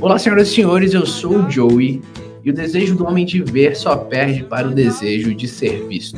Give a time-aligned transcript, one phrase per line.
[0.00, 2.00] Olá, senhoras e senhores, eu sou o Joey
[2.44, 6.16] e o desejo do homem de ver só perde para o desejo de ser visto.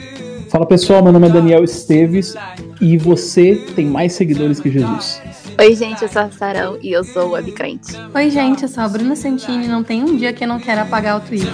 [0.50, 2.35] Fala pessoal, meu nome é Daniel Esteves
[2.79, 5.22] e você tem mais seguidores que Jesus.
[5.58, 7.96] Oi, gente, eu sou a Sarão e eu sou webcrente.
[8.14, 10.61] Oi, gente, eu sou a Bruna Santini e não tem um dia que eu não
[10.61, 11.49] quero apagar o Twitter.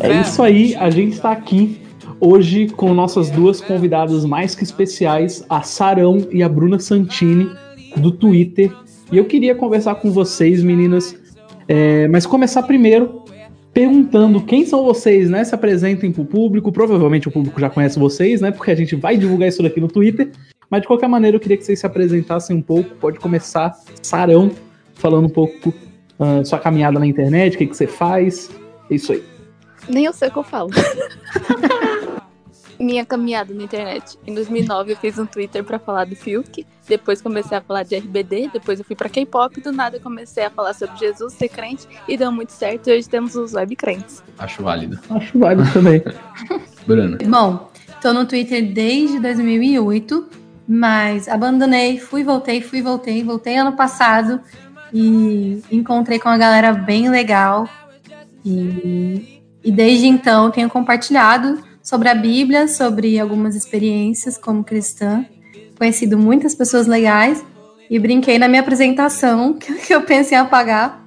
[0.00, 1.87] É isso aí, a gente está aqui
[2.20, 7.48] hoje com nossas duas convidadas mais que especiais, a Sarão e a Bruna Santini,
[7.96, 8.72] do Twitter.
[9.10, 11.16] E eu queria conversar com vocês, meninas,
[11.66, 13.22] é, mas começar primeiro
[13.72, 15.44] perguntando quem são vocês, né?
[15.44, 16.72] Se apresentem para o público.
[16.72, 18.50] Provavelmente o público já conhece vocês, né?
[18.50, 20.32] Porque a gente vai divulgar isso daqui no Twitter.
[20.68, 22.90] Mas de qualquer maneira, eu queria que vocês se apresentassem um pouco.
[22.96, 24.50] Pode começar, Sarão,
[24.94, 25.72] falando um pouco
[26.18, 28.50] uh, sua caminhada na internet, o que, que você faz.
[28.90, 29.22] É isso aí.
[29.88, 30.70] Nem eu sei o que eu falo.
[32.78, 34.18] Minha caminhada na internet.
[34.26, 37.96] Em 2009 eu fiz um Twitter para falar do Fiuk, depois comecei a falar de
[37.96, 41.86] RBD, depois eu fui para K-pop, do nada comecei a falar sobre Jesus, ser crente
[42.06, 44.22] e deu muito certo e hoje temos os web crentes.
[44.38, 44.98] Acho válido.
[45.10, 46.02] Acho válido também.
[46.86, 47.18] Bruna.
[47.26, 50.28] Bom, tô no Twitter desde 2008,
[50.66, 54.40] mas abandonei, fui, voltei, fui, voltei, voltei ano passado
[54.92, 57.68] e encontrei com uma galera bem legal
[58.44, 65.24] e e desde então tenho compartilhado sobre a Bíblia, sobre algumas experiências como cristã,
[65.78, 67.42] conhecido muitas pessoas legais
[67.88, 71.02] e brinquei na minha apresentação que eu pensei em apagar,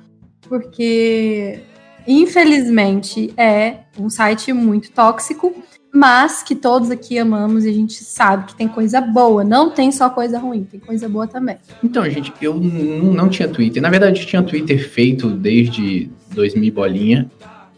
[0.49, 1.59] porque
[2.07, 5.53] infelizmente é um site muito tóxico,
[5.93, 9.91] mas que todos aqui amamos e a gente sabe que tem coisa boa, não tem
[9.91, 11.57] só coisa ruim, tem coisa boa também.
[11.83, 13.83] Então, gente, eu não tinha Twitter.
[13.83, 17.29] Na verdade, tinha Twitter feito desde 2000 bolinha.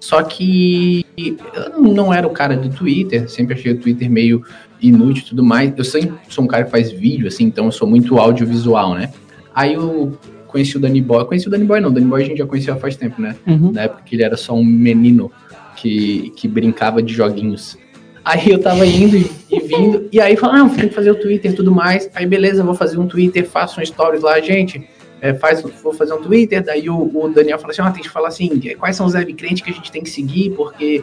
[0.03, 4.43] Só que eu não era o cara do Twitter, sempre achei o Twitter meio
[4.81, 5.73] inútil e tudo mais.
[5.77, 9.13] Eu sempre sou um cara que faz vídeo, assim, então eu sou muito audiovisual, né?
[9.55, 11.23] Aí eu conheci o Danny Boy.
[11.23, 11.87] Conheci o Danny Boy, não.
[11.87, 13.33] O Danny Boy a gente já conhecia faz tempo, né?
[13.47, 13.71] Uhum.
[13.71, 15.31] Na época que ele era só um menino
[15.77, 17.77] que, que brincava de joguinhos.
[18.25, 21.15] Aí eu tava indo e, e vindo, e aí falando, ah, tem que fazer o
[21.15, 22.09] Twitter e tudo mais.
[22.13, 24.86] Aí beleza, vou fazer um Twitter, faço um stories lá, gente
[25.23, 28.10] é, faz, vou fazer um Twitter, daí o, o Daniel fala assim, ah, tem que
[28.10, 31.02] falar assim, quais são os web crentes que a gente tem que seguir, porque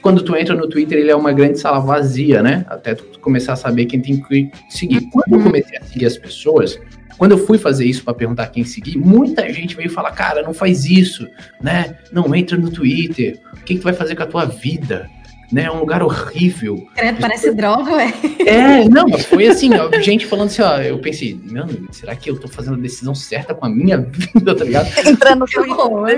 [0.00, 2.64] quando tu entra no Twitter, ele é uma grande sala vazia, né?
[2.70, 5.02] Até tu começar a saber quem tem que seguir.
[5.10, 6.80] Quando eu comecei a seguir as pessoas,
[7.18, 10.54] quando eu fui fazer isso para perguntar quem seguir, muita gente veio falar, cara, não
[10.54, 11.28] faz isso,
[11.60, 11.98] né?
[12.10, 13.38] Não entra no Twitter.
[13.52, 15.06] O que, que tu vai fazer com a tua vida?
[15.52, 15.64] Né?
[15.64, 16.88] É um lugar horrível.
[16.94, 18.12] Credo, parece droga, ué.
[18.46, 22.30] É, não, mas foi assim, ó, gente falando assim, ó, eu pensei, mano, será que
[22.30, 24.88] eu tô fazendo a decisão certa com a minha vida, tá ligado?
[25.06, 26.08] Entrando no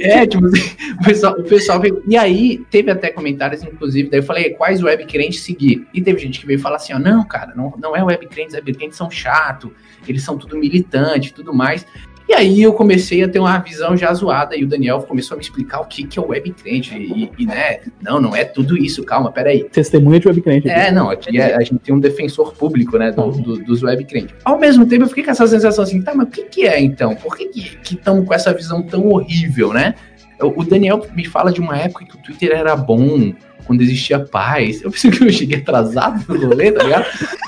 [0.00, 0.46] É, tipo,
[1.00, 4.82] o pessoal, o pessoal veio, e aí teve até comentários, inclusive, daí eu falei, quais
[4.82, 5.86] web crentes seguir?
[5.92, 8.54] E teve gente que veio falar assim, ó, não, cara, não, não é web crentes,
[8.54, 9.72] web crentes são chato,
[10.08, 11.86] eles são tudo militante e tudo mais.
[12.28, 15.38] E aí eu comecei a ter uma visão já zoada e o Daniel começou a
[15.38, 16.94] me explicar o que, que é o web crente.
[16.96, 19.64] E, e, né, não, não é tudo isso, calma, peraí.
[19.64, 20.68] Testemunha de web crente.
[20.68, 24.04] É, não, aqui é, a gente tem um defensor público, né, do, do, dos web
[24.04, 24.34] crentes.
[24.44, 26.80] Ao mesmo tempo eu fiquei com essa sensação assim, tá, mas o que, que é
[26.80, 27.16] então?
[27.16, 27.50] Por que
[27.90, 29.94] estamos com essa visão tão horrível, né?
[30.40, 33.34] O Daniel me fala de uma época que o Twitter era bom,
[33.70, 34.82] quando existia paz.
[34.82, 37.06] Eu pensei que eu cheguei atrasado no rolê, tá ligado?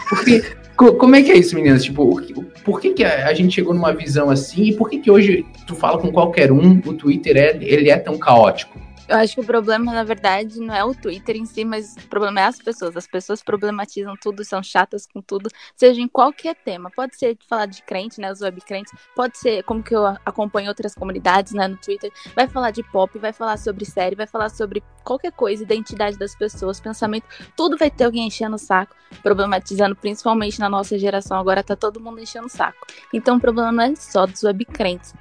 [0.09, 0.43] Porque
[0.77, 1.85] como é que é isso, meninas?
[1.85, 2.21] Tipo,
[2.65, 5.75] por que, que a gente chegou numa visão assim e por que, que hoje tu
[5.75, 8.81] fala com qualquer um, o Twitter é, ele é tão caótico?
[9.13, 12.09] Eu acho que o problema, na verdade, não é o Twitter em si, mas o
[12.09, 12.97] problema é as pessoas.
[12.97, 16.91] As pessoas problematizam tudo, são chatas com tudo, seja em qualquer tema.
[16.91, 20.69] Pode ser falar de crente, né, os web crentes, pode ser como que eu acompanho
[20.69, 24.49] outras comunidades, né, no Twitter, vai falar de pop, vai falar sobre série, vai falar
[24.49, 29.95] sobre qualquer coisa, identidade das pessoas, pensamento, tudo vai ter alguém enchendo o saco, problematizando,
[29.95, 32.87] principalmente na nossa geração, agora tá todo mundo enchendo o saco.
[33.13, 35.13] Então o problema não é só dos web crentes.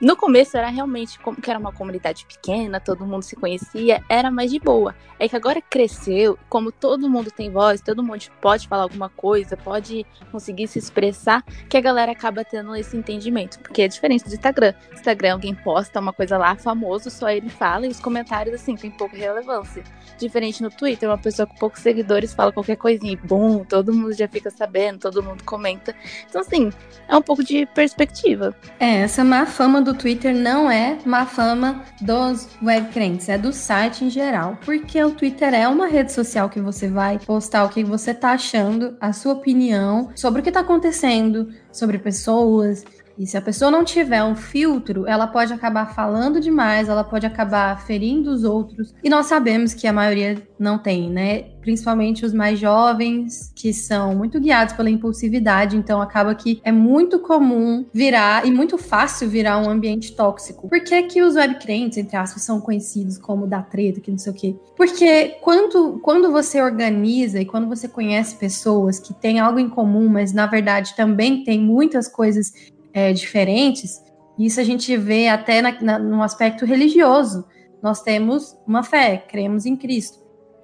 [0.00, 4.30] No começo era realmente como que era uma comunidade pequena, todo mundo se conhecia, era
[4.30, 4.94] mais de boa.
[5.18, 9.56] É que agora cresceu, como todo mundo tem voz, todo mundo pode falar alguma coisa,
[9.56, 13.58] pode conseguir se expressar, que a galera acaba tendo esse entendimento.
[13.58, 14.72] Porque é diferente do Instagram.
[14.92, 18.92] Instagram, alguém posta uma coisa lá, famoso, só ele fala, e os comentários, assim, tem
[18.92, 19.82] pouca relevância.
[20.16, 24.12] Diferente no Twitter, uma pessoa com poucos seguidores fala qualquer coisinha, e bum, todo mundo
[24.12, 25.92] já fica sabendo, todo mundo comenta.
[26.28, 26.70] Então, assim,
[27.08, 28.54] é um pouco de perspectiva.
[28.78, 33.52] É, essa má fama do Twitter não é má fama dos web crentes, é do
[33.52, 34.58] site em geral.
[34.64, 38.32] Porque o Twitter é uma rede social que você vai postar o que você tá
[38.32, 42.84] achando, a sua opinião sobre o que tá acontecendo, sobre pessoas,
[43.18, 47.26] E se a pessoa não tiver um filtro, ela pode acabar falando demais, ela pode
[47.26, 48.94] acabar ferindo os outros.
[49.02, 51.42] E nós sabemos que a maioria não tem, né?
[51.60, 57.18] Principalmente os mais jovens, que são muito guiados pela impulsividade, então acaba que é muito
[57.18, 60.68] comum virar e muito fácil virar um ambiente tóxico.
[60.68, 64.32] Por que, que os webcrentes, entre aspas, são conhecidos como da treta, que não sei
[64.32, 64.56] o quê?
[64.76, 70.08] Porque quando, quando você organiza e quando você conhece pessoas que têm algo em comum,
[70.08, 72.52] mas na verdade também tem muitas coisas
[72.92, 74.02] é, diferentes,
[74.38, 77.44] isso a gente vê até na, na, no aspecto religioso.
[77.82, 80.18] Nós temos uma fé, cremos em Cristo.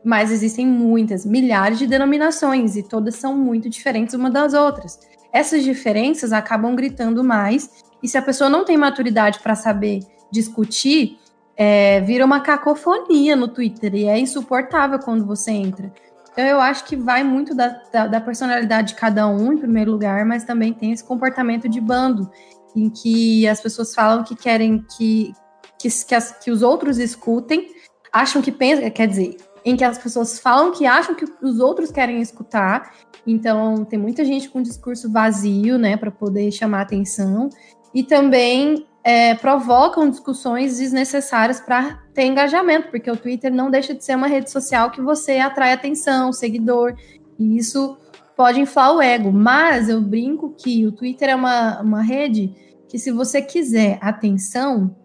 [0.05, 4.99] Mas existem muitas, milhares de denominações e todas são muito diferentes uma das outras.
[5.32, 7.71] Essas diferenças acabam gritando mais,
[8.03, 10.00] e se a pessoa não tem maturidade para saber
[10.31, 11.19] discutir,
[11.56, 15.93] é, vira uma cacofonia no Twitter e é insuportável quando você entra.
[16.34, 19.92] Então eu acho que vai muito da, da, da, personalidade de cada um, em primeiro
[19.92, 22.28] lugar, mas também tem esse comportamento de bando,
[22.75, 25.32] em que as pessoas falam que querem que,
[25.78, 27.69] que, que, as, que os outros escutem,
[28.12, 31.92] acham que pensam, quer dizer, em que as pessoas falam que acham que os outros
[31.92, 32.92] querem escutar.
[33.25, 37.48] Então tem muita gente com discurso vazio, né, para poder chamar atenção.
[37.94, 44.02] E também é, provocam discussões desnecessárias para ter engajamento, porque o Twitter não deixa de
[44.02, 46.96] ser uma rede social que você atrai atenção, seguidor,
[47.38, 47.98] e isso
[48.34, 49.30] pode inflar o ego.
[49.30, 52.54] Mas eu brinco que o Twitter é uma, uma rede
[52.88, 54.96] que, se você quiser atenção,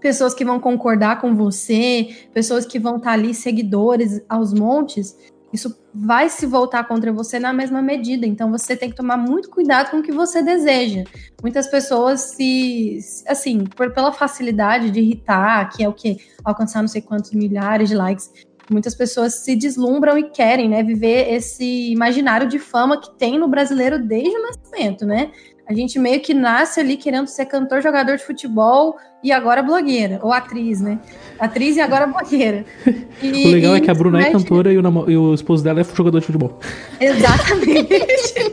[0.00, 5.14] pessoas que vão concordar com você, pessoas que vão estar tá ali, seguidores aos montes,
[5.52, 8.26] isso vai se voltar contra você na mesma medida.
[8.26, 11.04] Então você tem que tomar muito cuidado com o que você deseja.
[11.42, 16.88] Muitas pessoas se, assim, por, pela facilidade de irritar, que é o que alcançar não
[16.88, 18.30] sei quantos milhares de likes,
[18.70, 23.48] muitas pessoas se deslumbram e querem, né, viver esse imaginário de fama que tem no
[23.48, 25.30] brasileiro desde o nascimento, né?
[25.68, 30.18] A gente meio que nasce ali querendo ser cantor, jogador de futebol e agora blogueira,
[30.22, 30.98] ou atriz, né?
[31.38, 32.64] Atriz e agora blogueira.
[33.22, 35.80] E, o legal é que a Bruna é cantora e o, e o, esposo dela
[35.80, 36.58] é jogador de futebol.
[36.98, 37.86] Exatamente.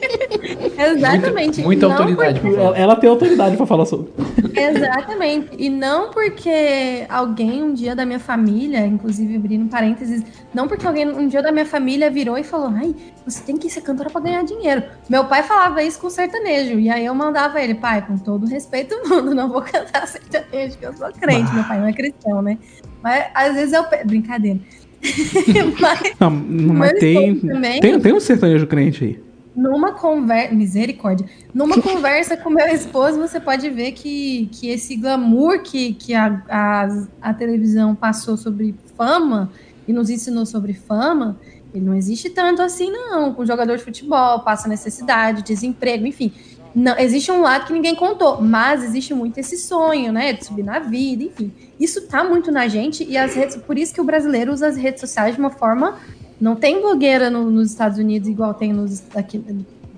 [0.79, 1.61] Exatamente.
[1.61, 2.39] Muita, muita autoridade.
[2.39, 2.55] Porque...
[2.55, 4.11] Ela, ela, tem autoridade para falar sobre.
[4.55, 5.49] Exatamente.
[5.57, 10.23] E não porque alguém um dia da minha família, inclusive abrindo parênteses,
[10.53, 12.95] não porque alguém um dia da minha família virou e falou: ai,
[13.25, 14.83] você tem que ser cantora para ganhar dinheiro.
[15.09, 16.79] Meu pai falava isso com sertanejo.
[16.79, 20.77] E aí eu mandava ele, pai, com todo respeito do mundo, não vou cantar sertanejo,
[20.77, 22.57] porque eu sou crente, meu pai não é cristão, né?
[23.03, 23.83] Mas às vezes eu.
[24.05, 24.59] Brincadeira.
[25.79, 29.28] mas, não, mas tem, também, tem, tem um sertanejo crente aí.
[29.59, 30.55] Numa conversa.
[30.55, 31.27] Misericórdia.
[31.53, 36.41] Numa conversa com meu esposo, você pode ver que, que esse glamour que, que a,
[36.47, 36.87] a,
[37.21, 39.51] a televisão passou sobre fama
[39.85, 41.37] e nos ensinou sobre fama,
[41.73, 43.33] ele não existe tanto assim, não.
[43.33, 46.31] Com jogador de futebol, passa necessidade, desemprego, enfim.
[46.73, 50.31] Não, existe um lado que ninguém contou, mas existe muito esse sonho, né?
[50.31, 51.51] De subir na vida, enfim.
[51.77, 53.57] Isso tá muito na gente e as redes.
[53.57, 55.97] Por isso que o brasileiro usa as redes sociais de uma forma.
[56.39, 59.43] Não tem blogueira no, nos Estados Unidos igual tem, nos, aqui,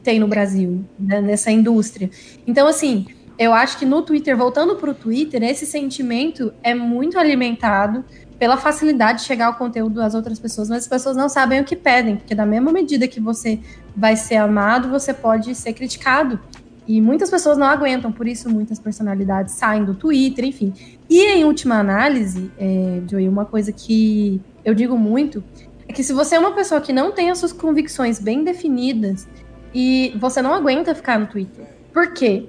[0.03, 2.09] tem no Brasil, né, nessa indústria.
[2.47, 3.05] Então, assim,
[3.37, 8.03] eu acho que no Twitter, voltando para o Twitter, esse sentimento é muito alimentado
[8.37, 11.63] pela facilidade de chegar ao conteúdo das outras pessoas, mas as pessoas não sabem o
[11.63, 13.59] que pedem, porque da mesma medida que você
[13.95, 16.39] vai ser amado, você pode ser criticado.
[16.87, 20.73] E muitas pessoas não aguentam, por isso muitas personalidades saem do Twitter, enfim.
[21.07, 25.43] E em última análise, é, Joey, uma coisa que eu digo muito
[25.91, 29.27] é que se você é uma pessoa que não tem as suas convicções bem definidas
[29.73, 31.65] e você não aguenta ficar no Twitter.
[31.93, 32.47] Por quê?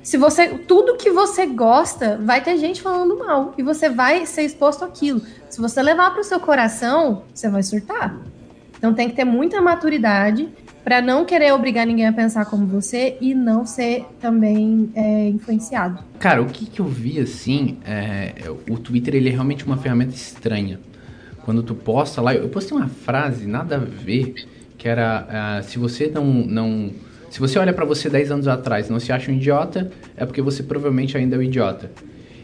[0.00, 4.42] Se você tudo que você gosta, vai ter gente falando mal e você vai ser
[4.42, 5.20] exposto àquilo.
[5.50, 8.16] Se você levar para o seu coração, você vai surtar.
[8.78, 10.48] Então tem que ter muita maturidade
[10.84, 16.04] para não querer obrigar ninguém a pensar como você e não ser também é, influenciado.
[16.20, 18.34] Cara, o que, que eu vi assim, é,
[18.70, 20.78] o Twitter ele é realmente uma ferramenta estranha.
[21.44, 24.34] Quando tu posta lá, eu postei uma frase nada a ver,
[24.78, 26.90] que era uh, se você não, não
[27.30, 30.40] se você olha para você 10 anos atrás não se acha um idiota, é porque
[30.40, 31.90] você provavelmente ainda é um idiota.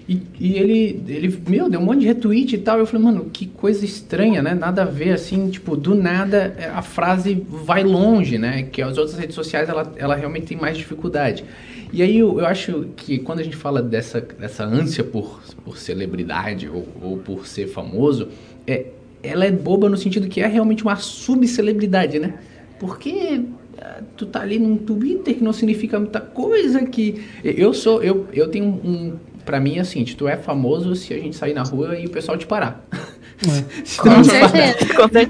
[0.08, 2.80] E, e, ele, ele, meu, deu um monte de retweet e tal.
[2.80, 4.54] Eu falei, mano, que coisa estranha, né?
[4.54, 8.64] Nada a ver, assim, tipo, do nada é, a frase vai longe, né?
[8.64, 11.44] Que as outras redes sociais, ela, ela realmente tem mais dificuldade.
[11.92, 15.78] E aí eu, eu acho que quando a gente fala dessa, dessa ânsia por, por
[15.78, 18.26] celebridade ou, ou por ser famoso,
[18.70, 18.86] é,
[19.22, 22.34] ela é boba no sentido que é realmente uma subcelebridade, né?
[22.78, 23.42] Porque
[23.78, 28.26] ah, tu tá ali num Twitter que não significa muita coisa que eu sou eu,
[28.32, 31.98] eu tenho um, para mim, assim, tu é famoso se a gente sair na rua
[31.98, 32.86] e o pessoal te parar.
[32.92, 33.62] É.
[34.00, 34.76] Com certeza.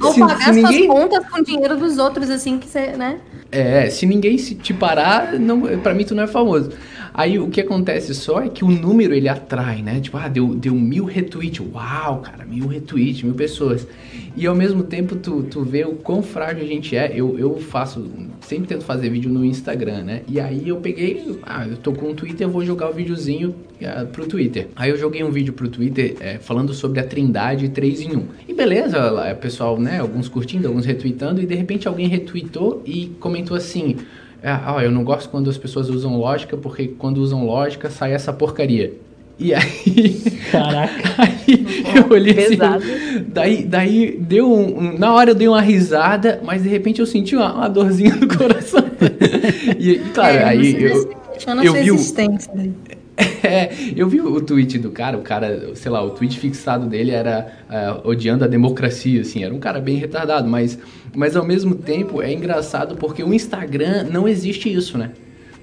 [0.02, 0.84] Ou pagar se, ninguém...
[0.84, 3.20] suas contas com dinheiro dos outros, assim, que você, né?
[3.50, 6.70] É, se ninguém se te parar, não, pra mim tu não é famoso.
[7.12, 10.00] Aí o que acontece só é que o número ele atrai, né?
[10.00, 11.60] Tipo, ah, deu, deu mil retweets.
[11.72, 13.86] Uau, cara, mil retweets, mil pessoas.
[14.36, 17.12] E ao mesmo tempo tu, tu vê o quão frágil a gente é.
[17.14, 18.08] Eu, eu faço,
[18.40, 20.22] sempre tento fazer vídeo no Instagram, né?
[20.28, 23.54] E aí eu peguei, ah, eu tô com o Twitter, eu vou jogar o videozinho
[23.80, 24.68] uh, pro Twitter.
[24.76, 28.26] Aí eu joguei um vídeo pro Twitter é, falando sobre a trindade 3 em 1.
[28.48, 30.00] E beleza, lá, pessoal, né?
[30.00, 33.96] Alguns curtindo, alguns retweetando, e de repente alguém retweetou e comentou assim.
[34.42, 38.12] Ah, ó, eu não gosto quando as pessoas usam lógica, porque quando usam lógica sai
[38.12, 38.94] essa porcaria.
[39.38, 40.22] E aí.
[40.52, 40.92] Caraca.
[41.18, 41.64] Aí
[41.96, 42.84] eu olhei assim, Pesado.
[42.84, 43.24] assim.
[43.28, 47.34] Daí, daí deu um, Na hora eu dei uma risada, mas de repente eu senti
[47.34, 48.84] uma, uma dorzinha no coração.
[49.78, 51.20] e, e claro, é, aí eu.
[51.64, 51.96] Eu vi o,
[53.44, 57.10] é, eu vi o tweet do cara, o cara, sei lá, o tweet fixado dele
[57.10, 60.78] era uh, odiando a democracia, assim, era um cara bem retardado, mas,
[61.14, 65.10] mas ao mesmo tempo é engraçado porque o Instagram não existe isso, né?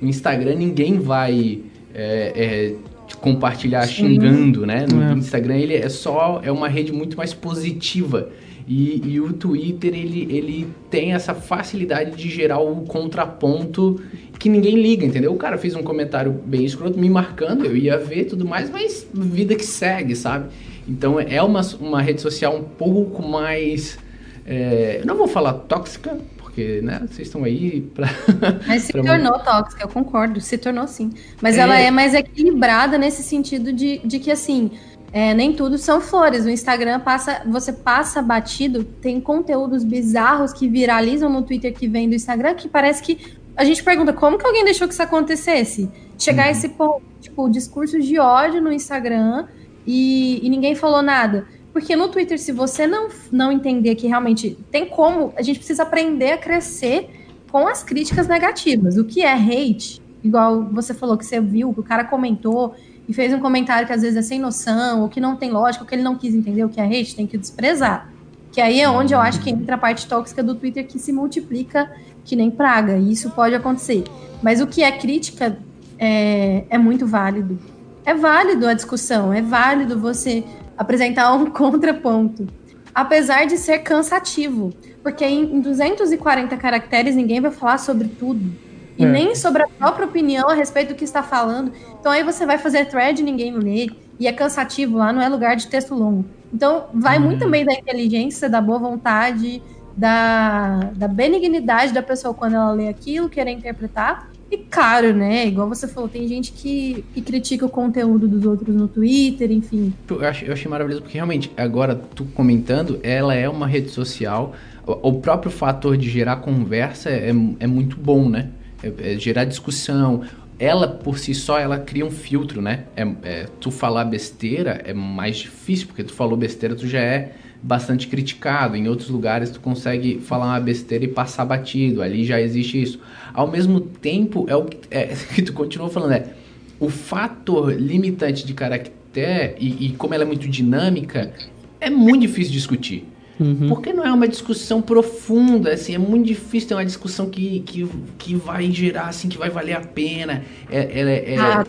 [0.02, 1.62] No Instagram ninguém vai
[1.94, 2.76] é, é,
[3.20, 4.86] compartilhar xingando, né?
[4.92, 5.14] No é.
[5.14, 8.30] Instagram ele é só, é uma rede muito mais positiva.
[8.68, 14.02] E, e, o Twitter, ele, ele tem essa facilidade de gerar o contraponto
[14.38, 15.32] que ninguém liga, entendeu?
[15.32, 19.08] O cara fez um comentário bem escroto, me marcando, eu ia ver tudo mais, mas
[19.14, 20.50] vida que segue, sabe?
[20.88, 23.98] Então é uma, uma rede social um pouco mais.
[24.46, 28.08] É, não vou falar tóxica, porque né, vocês estão aí para.
[28.66, 31.12] Mas se tornou tóxica, eu concordo, se tornou sim.
[31.42, 31.62] Mas é...
[31.62, 34.72] ela é mais equilibrada nesse sentido de, de que assim.
[35.12, 36.46] É, nem tudo são flores.
[36.46, 42.10] O Instagram passa, você passa batido, tem conteúdos bizarros que viralizam no Twitter que vem
[42.10, 45.90] do Instagram que parece que a gente pergunta como que alguém deixou que isso acontecesse?
[46.18, 46.50] Chegar uhum.
[46.50, 49.48] a esse ponto, tipo, discursos de ódio no Instagram
[49.86, 51.48] e, e, ninguém falou nada.
[51.74, 55.84] Porque no Twitter, se você não, não entender que realmente tem como, a gente precisa
[55.84, 57.10] aprender a crescer
[57.52, 58.98] com as críticas negativas.
[58.98, 62.76] O que é hate, igual você falou que você viu, que o cara comentou
[63.08, 65.84] e fez um comentário que às vezes é sem noção, ou que não tem lógica,
[65.84, 68.12] ou que ele não quis entender o que é hate, tem que desprezar.
[68.52, 71.12] Que aí é onde eu acho que entra a parte tóxica do Twitter que se
[71.14, 71.90] multiplica
[72.26, 74.04] que nem praga, e isso pode acontecer.
[74.44, 75.58] Mas o que é crítica
[75.98, 77.58] é, é muito válido.
[78.06, 80.44] É válido a discussão, é válido você
[80.78, 82.48] apresentar um contraponto.
[82.94, 84.74] Apesar de ser cansativo,
[85.04, 88.67] porque em 240 caracteres ninguém vai falar sobre tudo.
[88.98, 89.08] E é.
[89.08, 91.72] nem sobre a própria opinião a respeito do que está falando.
[92.00, 93.90] Então aí você vai fazer thread e ninguém lê.
[94.20, 96.26] E é cansativo lá, não é lugar de texto longo.
[96.54, 97.24] Então vai hum.
[97.24, 99.62] muito também da inteligência, da boa vontade,
[99.96, 104.30] da, da benignidade da pessoa quando ela lê aquilo, querer interpretar.
[104.50, 105.46] E claro, né?
[105.46, 109.94] Igual você falou, tem gente que, que critica o conteúdo dos outros no Twitter, enfim.
[110.10, 114.54] Eu, acho, eu achei maravilhoso porque realmente, agora tu comentando, ela é uma rede social.
[114.86, 118.52] O, o próprio fator de gerar conversa é, é muito bom, né?
[119.00, 120.24] É, gerar discussão.
[120.60, 122.86] Ela, por si só, ela cria um filtro, né?
[122.96, 127.34] É, é, tu falar besteira é mais difícil, porque tu falou besteira, tu já é
[127.62, 128.76] bastante criticado.
[128.76, 132.02] Em outros lugares tu consegue falar uma besteira e passar batido.
[132.02, 133.00] Ali já existe isso.
[133.34, 136.34] Ao mesmo tempo, é o que, é, que tu continua falando, é
[136.80, 141.34] o fator limitante de caractere e, e como ela é muito dinâmica,
[141.80, 143.08] é muito difícil discutir.
[143.40, 143.68] Uhum.
[143.68, 147.88] Porque não é uma discussão profunda, assim, é muito difícil ter uma discussão que, que,
[148.18, 150.44] que vai gerar, assim, que vai valer a pena.
[150.70, 151.66] É, é, é, ah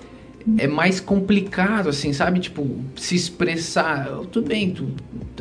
[0.56, 2.40] é mais complicado, assim, sabe?
[2.40, 4.08] Tipo, se expressar.
[4.30, 4.88] Tudo bem, tu,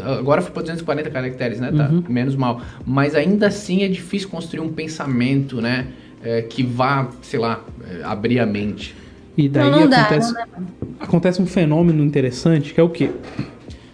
[0.01, 1.71] agora foi para 240 caracteres, né?
[1.71, 2.03] Tá uhum.
[2.09, 2.61] menos mal.
[2.85, 5.87] Mas ainda assim é difícil construir um pensamento, né?
[6.21, 8.95] É, que vá, sei lá, é, abrir a mente.
[9.37, 10.47] E daí não, não acontece, dá,
[10.99, 13.11] acontece um fenômeno interessante que é o quê?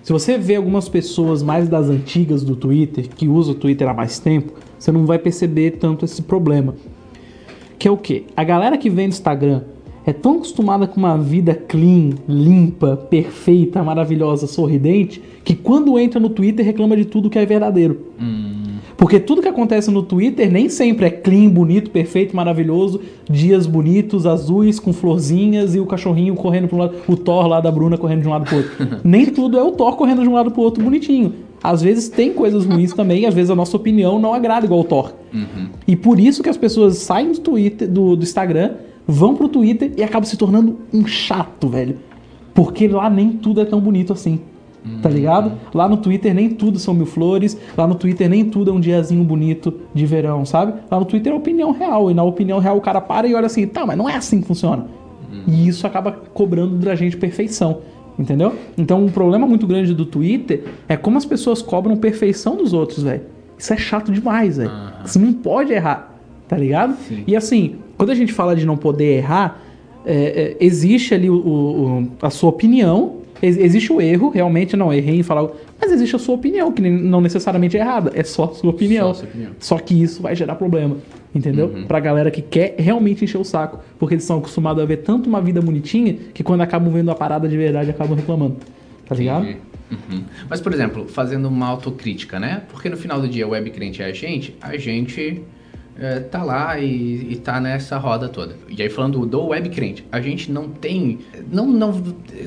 [0.03, 3.93] Se você vê algumas pessoas mais das antigas do Twitter, que usam o Twitter há
[3.93, 6.75] mais tempo, você não vai perceber tanto esse problema.
[7.79, 8.25] Que é o quê?
[8.35, 9.61] A galera que vem do Instagram
[10.05, 16.29] é tão acostumada com uma vida clean, limpa, perfeita, maravilhosa, sorridente, que quando entra no
[16.29, 18.07] Twitter reclama de tudo que é verdadeiro.
[18.19, 18.52] Hum.
[19.03, 24.25] Porque tudo que acontece no Twitter nem sempre é clean, bonito, perfeito, maravilhoso, dias bonitos,
[24.25, 27.97] azuis, com florzinhas e o cachorrinho correndo para um lado, o Thor lá da Bruna
[27.97, 28.71] correndo de um lado pro outro.
[29.03, 31.33] nem tudo é o Thor correndo de um lado pro outro bonitinho.
[31.61, 34.85] Às vezes tem coisas ruins também, às vezes a nossa opinião não agrada igual o
[34.85, 35.13] Thor.
[35.33, 35.67] Uhum.
[35.85, 39.91] E por isso que as pessoas saem do Twitter, do, do Instagram vão pro Twitter
[39.97, 41.97] e acabam se tornando um chato, velho.
[42.53, 44.39] Porque lá nem tudo é tão bonito assim.
[45.01, 45.53] Tá ligado?
[45.73, 47.57] Lá no Twitter nem tudo são mil flores.
[47.77, 50.73] Lá no Twitter nem tudo é um diazinho bonito de verão, sabe?
[50.91, 52.11] Lá no Twitter é opinião real.
[52.11, 54.41] E na opinião real o cara para e olha assim, tá, mas não é assim
[54.41, 54.85] que funciona.
[55.47, 57.79] E isso acaba cobrando da gente perfeição.
[58.19, 58.53] Entendeu?
[58.77, 63.01] Então, um problema muito grande do Twitter é como as pessoas cobram perfeição dos outros,
[63.03, 63.21] velho.
[63.57, 64.69] Isso é chato demais, velho.
[65.03, 66.13] Você não pode errar,
[66.47, 66.95] tá ligado?
[67.07, 67.23] Sim.
[67.25, 69.59] E assim, quando a gente fala de não poder errar,
[70.05, 74.91] é, é, existe ali o- o- a sua opinião, ex- existe o erro, realmente, não,
[74.93, 75.49] errei em falar.
[75.79, 79.13] Mas existe a sua opinião, que não necessariamente é errada, é só a sua opinião.
[79.13, 79.51] Só opinião.
[79.59, 80.97] Só que isso vai gerar problema,
[81.35, 81.67] entendeu?
[81.67, 81.85] Uhum.
[81.85, 83.79] Pra galera que quer realmente encher o saco.
[83.99, 87.15] Porque eles são acostumados a ver tanto uma vida bonitinha que quando acabam vendo a
[87.15, 88.57] parada de verdade acabam reclamando.
[89.05, 89.43] Tá ligado?
[89.43, 89.59] Entendi.
[89.91, 90.23] Uhum.
[90.49, 92.63] Mas, por exemplo, fazendo uma autocrítica, né?
[92.71, 95.41] Porque no final do dia o web crente é a gente, a gente
[95.97, 98.55] é, tá lá e, e tá nessa roda toda.
[98.67, 101.19] E aí, falando do web crente, a gente não tem.
[101.51, 101.89] Não, não.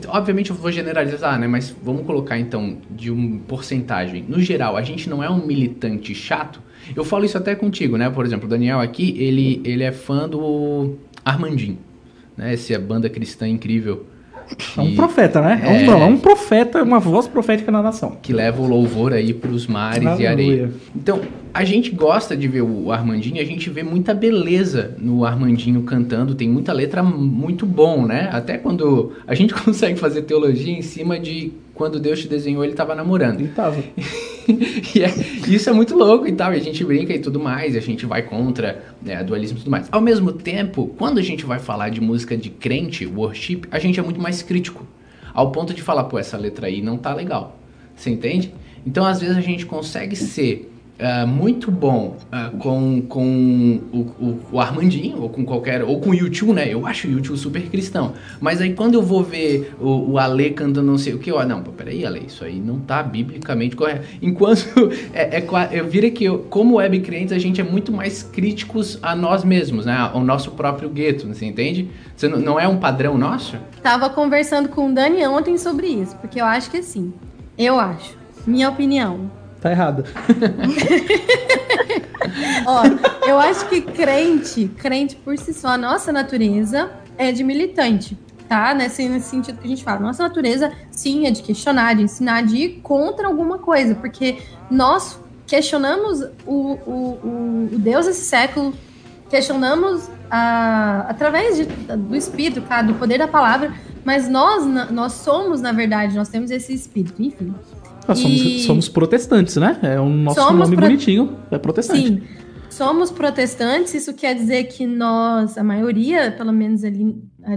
[0.09, 1.47] Obviamente eu vou generalizar, né?
[1.47, 4.25] Mas vamos colocar então de um porcentagem.
[4.29, 6.61] No geral, a gente não é um militante chato.
[6.95, 8.11] Eu falo isso até contigo, né?
[8.11, 11.79] Por exemplo, o Daniel aqui, ele, ele é fã do Armandinho,
[12.37, 12.53] né?
[12.53, 14.07] Essa banda cristã incrível.
[14.77, 15.61] É um profeta, né?
[15.65, 15.85] É, um, É.
[15.85, 18.17] não, é um profeta, uma voz profética na nação.
[18.23, 20.31] que leva o louvor aí pros mares e Aleluia.
[20.31, 20.71] areia.
[20.95, 21.21] Então,
[21.53, 26.35] a gente gosta de ver o Armandinho, a gente vê muita beleza no Armandinho cantando,
[26.35, 28.29] tem muita letra muito bom, né?
[28.33, 32.75] Até quando a gente consegue fazer teologia em cima de quando Deus te desenhou, ele
[32.75, 33.41] tava namorando.
[33.41, 33.83] E tava.
[34.95, 35.13] E é-
[35.49, 37.81] isso é muito louco e tal, e a gente brinca e tudo mais, e a
[37.81, 39.89] gente vai contra né, dualismo e tudo mais.
[39.91, 43.99] Ao mesmo tempo, quando a gente vai falar de música de crente, worship, a gente
[43.99, 44.87] é muito mais crítico.
[45.35, 47.59] Ao ponto de falar, pô, essa letra aí não tá legal.
[47.97, 48.55] Você entende?
[48.87, 54.41] Então, às vezes, a gente consegue ser ah, muito bom ah, com, com o, o-
[54.53, 55.83] o Armandinho, ou com qualquer.
[55.85, 56.73] Ou com o YouTube, né?
[56.73, 58.15] Eu acho o YouTube super cristão.
[58.41, 61.45] Mas aí quando eu vou ver o, o Ale cantando não sei o que, ó,
[61.45, 64.07] não, pô, peraí, Ale, isso aí não tá biblicamente correto.
[64.23, 68.23] Enquanto é, é eu vira que eu, como web crentes, a gente é muito mais
[68.23, 69.97] críticos a nós mesmos, né?
[70.13, 71.91] Ao nosso próprio gueto, você entende?
[72.17, 73.57] Você não, não é um padrão nosso?
[73.83, 77.13] Tava conversando com o Dani ontem sobre isso, porque eu acho que assim,
[77.59, 79.31] eu acho, minha opinião.
[79.67, 80.05] Tá errado.
[82.67, 82.83] Ó,
[83.29, 88.17] eu acho que crente, crente por si só, a nossa natureza é de militante,
[88.49, 88.73] tá?
[88.73, 89.99] Nesse, nesse sentido que a gente fala.
[89.99, 94.39] Nossa natureza, sim, é de questionar, de ensinar, de ir contra alguma coisa, porque
[94.71, 95.19] nós
[95.49, 98.73] questionamos o, o, o, Deus desse século,
[99.29, 103.73] questionamos a, através de- do Espírito, cara, do poder da palavra,
[104.05, 107.53] mas nós, nós somos, na verdade, nós temos esse Espírito, enfim.
[108.09, 109.79] Nós somos, E- somos protestantes, né?
[109.83, 111.37] É o nosso Somos nome pro- bonitinho.
[111.51, 112.07] É protestante.
[112.09, 112.23] Sim.
[112.71, 117.17] Somos protestantes, isso quer dizer que nós, a maioria, pelo menos ali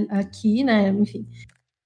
[0.10, 1.26] aqui, né, enfim,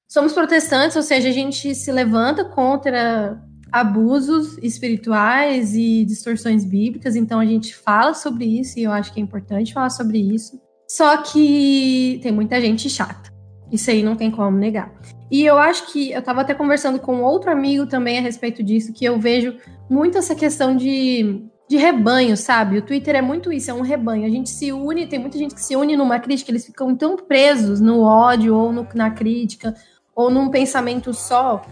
[0.07, 7.39] somos protestantes, ou seja, a gente se levanta contra abusos espirituais e distorções bíblicas, então
[7.39, 10.59] a gente fala sobre isso e eu acho que é importante falar sobre isso.
[10.87, 13.31] Só que tem muita gente chata.
[13.71, 14.93] Isso aí não tem como negar.
[15.33, 18.93] E eu acho que eu tava até conversando com outro amigo também a respeito disso,
[18.93, 19.57] que eu vejo
[19.89, 22.77] muito essa questão de de rebanho, sabe?
[22.77, 24.27] O Twitter é muito isso, é um rebanho.
[24.27, 27.15] A gente se une, tem muita gente que se une numa crítica, eles ficam tão
[27.15, 29.73] presos no ódio ou no- na crítica
[30.15, 31.65] ou num pensamento só.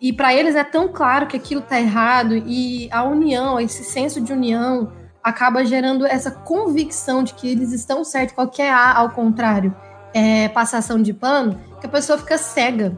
[0.00, 4.20] E para eles é tão claro que aquilo tá errado e a união, esse senso
[4.20, 4.90] de união
[5.22, 9.72] acaba gerando essa convicção de que eles estão certos, qualquer A ao contrário,
[10.12, 12.96] é passação de pano, que a pessoa fica cega.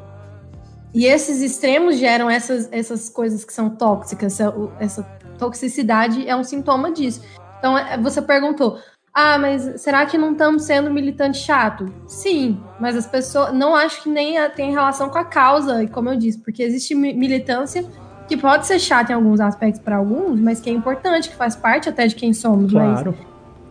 [0.95, 5.03] E esses extremos geram essas, essas coisas que são tóxicas, essa, essa
[5.39, 7.23] toxicidade é um sintoma disso.
[7.59, 8.79] Então, é, você perguntou,
[9.13, 11.93] ah, mas será que não estamos sendo militante chato?
[12.07, 16.09] Sim, mas as pessoas não acho que nem tem relação com a causa, e como
[16.11, 17.85] eu disse, porque existe mi- militância
[18.29, 21.55] que pode ser chata em alguns aspectos para alguns, mas que é importante, que faz
[21.55, 22.73] parte até de quem somos.
[22.73, 23.17] Mas Claro.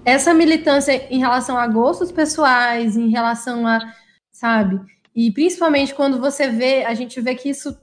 [0.05, 3.79] essa militância em relação a gostos pessoais, em relação a,
[4.31, 4.79] sabe?
[5.15, 7.75] E principalmente quando você vê, a gente vê que isso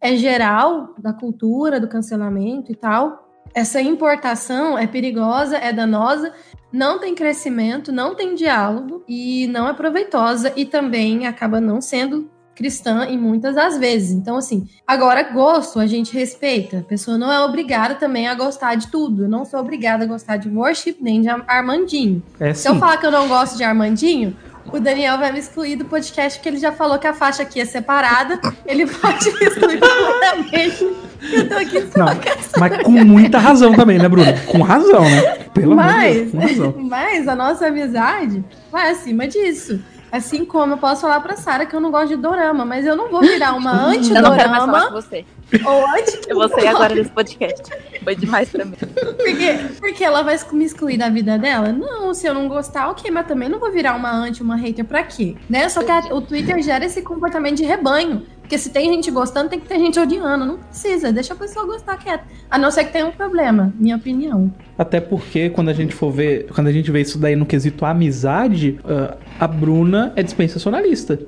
[0.00, 3.26] é geral da cultura, do cancelamento e tal.
[3.54, 6.32] Essa importação é perigosa, é danosa,
[6.72, 12.30] não tem crescimento, não tem diálogo e não é proveitosa e também acaba não sendo
[12.58, 14.10] cristã em muitas das vezes.
[14.10, 16.80] Então, assim, agora gosto a gente respeita.
[16.80, 19.22] A pessoa não é obrigada também a gostar de tudo.
[19.22, 22.20] Eu não sou obrigada a gostar de worship nem de Armandinho.
[22.40, 24.36] É Se eu falar que eu não gosto de Armandinho,
[24.72, 27.60] o Daniel vai me excluir do podcast porque ele já falou que a faixa aqui
[27.60, 28.40] é separada.
[28.66, 31.08] Ele pode me excluir completamente.
[31.32, 32.20] Eu tô aqui só Não,
[32.58, 34.32] mas com muita razão também, né, Bruno?
[34.46, 35.22] Com razão, né?
[35.52, 36.74] Pelo amor de Mas, Deus, com razão.
[36.88, 39.80] mas a nossa amizade vai acima disso.
[40.10, 42.96] Assim como eu posso falar pra Sara que eu não gosto de dorama, mas eu
[42.96, 45.24] não vou virar uma Eu não quero mais falar com anti-dorama você.
[45.66, 47.62] ou anti Eu vou sair agora desse podcast.
[48.02, 48.76] Foi demais pra mim.
[48.76, 51.72] porque, porque ela vai me excluir da vida dela?
[51.72, 54.84] Não, se eu não gostar, ok, mas também não vou virar uma anti, uma hater
[54.84, 55.36] pra quê?
[55.48, 55.68] Né?
[55.68, 58.26] Só que a- o Twitter gera esse comportamento de rebanho.
[58.48, 60.46] Porque se tem gente gostando, tem que ter gente odiando.
[60.46, 62.24] Não precisa, deixa a pessoa gostar quieta.
[62.50, 64.50] A não ser que tenha um problema, minha opinião.
[64.78, 67.84] Até porque quando a gente for ver, quando a gente vê isso daí no quesito
[67.84, 71.18] amizade, uh, a Bruna é dispensacionalista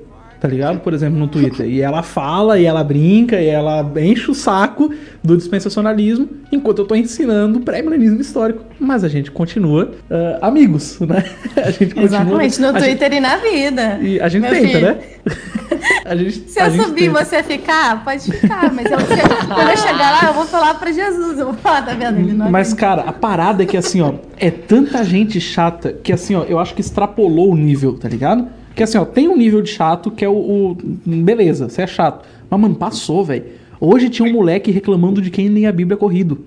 [0.41, 0.79] tá ligado?
[0.79, 1.67] Por exemplo, no Twitter.
[1.67, 4.91] E ela fala, e ela brinca, e ela enche o saco
[5.23, 8.65] do dispensacionalismo, enquanto eu tô ensinando o pré-milenismo histórico.
[8.79, 11.23] Mas a gente continua uh, amigos, né?
[11.63, 13.99] A gente continua, Exatamente, no Twitter gente, e na vida.
[14.01, 14.81] E a gente tenta, filho.
[14.81, 16.17] né?
[16.17, 18.97] Gente, se eu subir e você ficar, pode ficar, mas eu,
[19.53, 21.37] quando eu chegar lá, eu vou falar pra Jesus.
[21.37, 22.17] Eu vou falar, tá vendo?
[22.17, 26.11] Ele não mas, cara, a parada é que assim, ó, é tanta gente chata que
[26.11, 28.47] assim, ó, eu acho que extrapolou o nível, tá ligado?
[28.75, 30.33] Que assim, ó, tem um nível de chato que é o.
[30.33, 32.25] o beleza, você é chato.
[32.49, 33.45] Mas, mano, passou, velho.
[33.79, 36.45] Hoje tinha um moleque reclamando de quem lê a Bíblia corrido.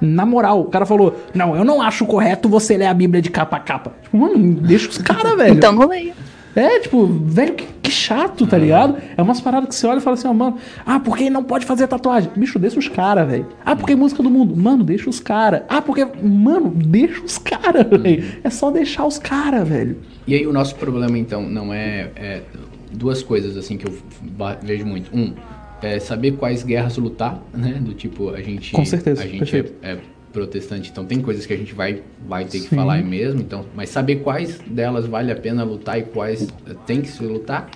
[0.00, 3.30] Na moral, o cara falou: Não, eu não acho correto você ler a Bíblia de
[3.30, 3.92] capa a capa.
[4.02, 5.54] Tipo, mano, deixa os caras, velho.
[5.54, 6.14] Então não leia.
[6.54, 8.96] É, tipo, velho, que, que, chato, tá ligado?
[9.16, 11.64] É umas paradas que você olha e fala assim, ó, mano, ah, porque não pode
[11.64, 12.30] fazer tatuagem?
[12.36, 13.46] Bicho, deixa os caras, velho.
[13.64, 14.54] Ah, porque é música do mundo?
[14.56, 15.62] Mano, deixa os caras.
[15.68, 16.04] Ah, porque.
[16.04, 18.24] Mano, deixa os caras, velho.
[18.44, 19.96] É só deixar os caras, velho.
[20.26, 22.42] E aí o nosso problema, então, não é, é,
[22.92, 23.98] duas coisas assim que eu
[24.62, 25.14] vejo muito.
[25.16, 25.32] Um,
[25.82, 27.80] é saber quais guerras lutar, né?
[27.80, 28.72] Do tipo, a gente.
[28.72, 29.22] Com certeza.
[29.22, 29.98] A gente é, é,
[30.32, 32.68] protestante, então tem coisas que a gente vai, vai ter Sim.
[32.68, 36.48] que falar mesmo, então, mas saber quais delas vale a pena lutar e quais
[36.86, 37.70] tem que se lutar.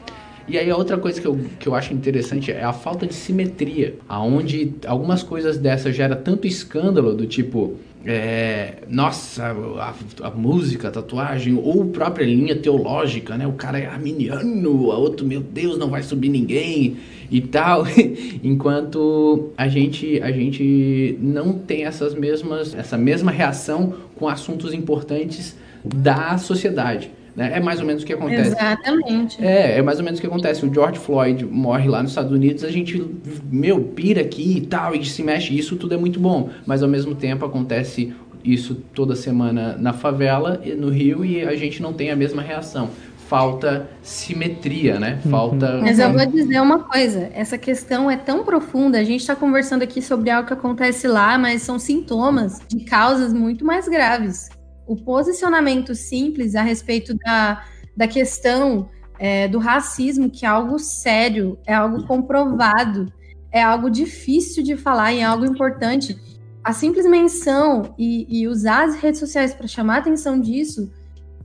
[0.49, 3.15] E aí a outra coisa que eu, que eu acho interessante é a falta de
[3.15, 9.95] simetria, aonde algumas coisas dessas gera tanto escândalo do tipo, é, nossa, a,
[10.29, 13.45] a, música, a tatuagem, ou a própria linha teológica, né?
[13.45, 16.97] O cara é arminiano, a outro, meu Deus, não vai subir ninguém
[17.31, 17.85] e tal.
[18.43, 25.57] Enquanto a gente, a gente não tem essas mesmas, essa mesma reação com assuntos importantes
[25.85, 27.11] da sociedade.
[27.37, 27.53] Né?
[27.55, 28.51] É mais ou menos o que acontece.
[28.51, 29.45] Exatamente.
[29.45, 30.65] É, é mais ou menos o que acontece.
[30.65, 33.05] O George Floyd morre lá nos Estados Unidos, a gente,
[33.51, 36.49] meu, pira aqui e tal, e se mexe, isso tudo é muito bom.
[36.65, 41.83] Mas ao mesmo tempo acontece isso toda semana na favela, no Rio, e a gente
[41.83, 42.91] não tem a mesma reação.
[43.29, 45.21] Falta simetria, né?
[45.25, 45.31] Uhum.
[45.31, 45.79] Falta.
[45.83, 48.99] Mas eu vou dizer uma coisa: essa questão é tão profunda.
[48.99, 53.33] A gente está conversando aqui sobre algo que acontece lá, mas são sintomas de causas
[53.33, 54.49] muito mais graves
[54.87, 57.65] o posicionamento simples a respeito da,
[57.97, 63.13] da questão é, do racismo, que é algo sério, é algo comprovado,
[63.51, 66.17] é algo difícil de falar e é algo importante.
[66.63, 70.91] A simples menção e, e usar as redes sociais para chamar a atenção disso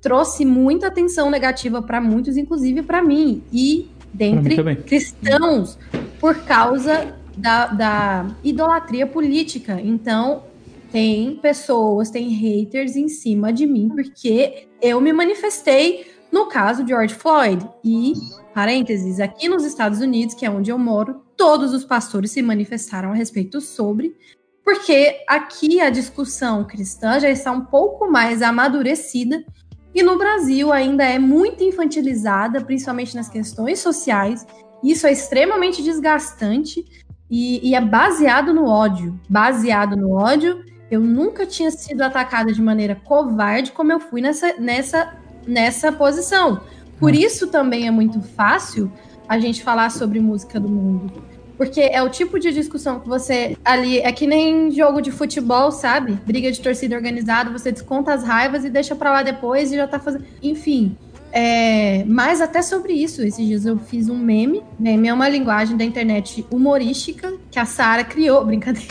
[0.02, 5.78] trouxe muita atenção negativa para muitos, inclusive para mim, e dentre cristãos,
[6.20, 9.80] por causa da, da idolatria política.
[9.82, 10.44] Então,
[10.92, 16.90] tem pessoas, tem haters em cima de mim, porque eu me manifestei no caso de
[16.90, 17.68] George Floyd.
[17.84, 18.14] E,
[18.54, 23.12] parênteses, aqui nos Estados Unidos, que é onde eu moro, todos os pastores se manifestaram
[23.12, 24.16] a respeito sobre,
[24.64, 29.44] porque aqui a discussão cristã já está um pouco mais amadurecida.
[29.93, 34.45] E no Brasil ainda é muito infantilizada, principalmente nas questões sociais.
[34.84, 36.86] Isso é extremamente desgastante
[37.30, 39.19] e, e é baseado no ódio.
[39.30, 44.54] Baseado no ódio eu nunca tinha sido atacada de maneira covarde como eu fui nessa,
[44.60, 45.13] nessa,
[45.47, 46.62] nessa posição.
[46.99, 47.15] Por hum.
[47.15, 48.91] isso também é muito fácil
[49.27, 51.31] a gente falar sobre música do mundo.
[51.62, 54.00] Porque é o tipo de discussão que você ali.
[54.00, 56.13] É que nem jogo de futebol, sabe?
[56.26, 59.88] Briga de torcida organizada, você desconta as raivas e deixa pra lá depois e já
[59.88, 60.26] tá fazendo.
[60.41, 60.97] Enfim.
[61.32, 64.63] É, mas até sobre isso, esses dias eu fiz um meme.
[64.80, 68.43] Meme é uma linguagem da internet humorística que a Sara criou.
[68.43, 68.88] Brincadeira.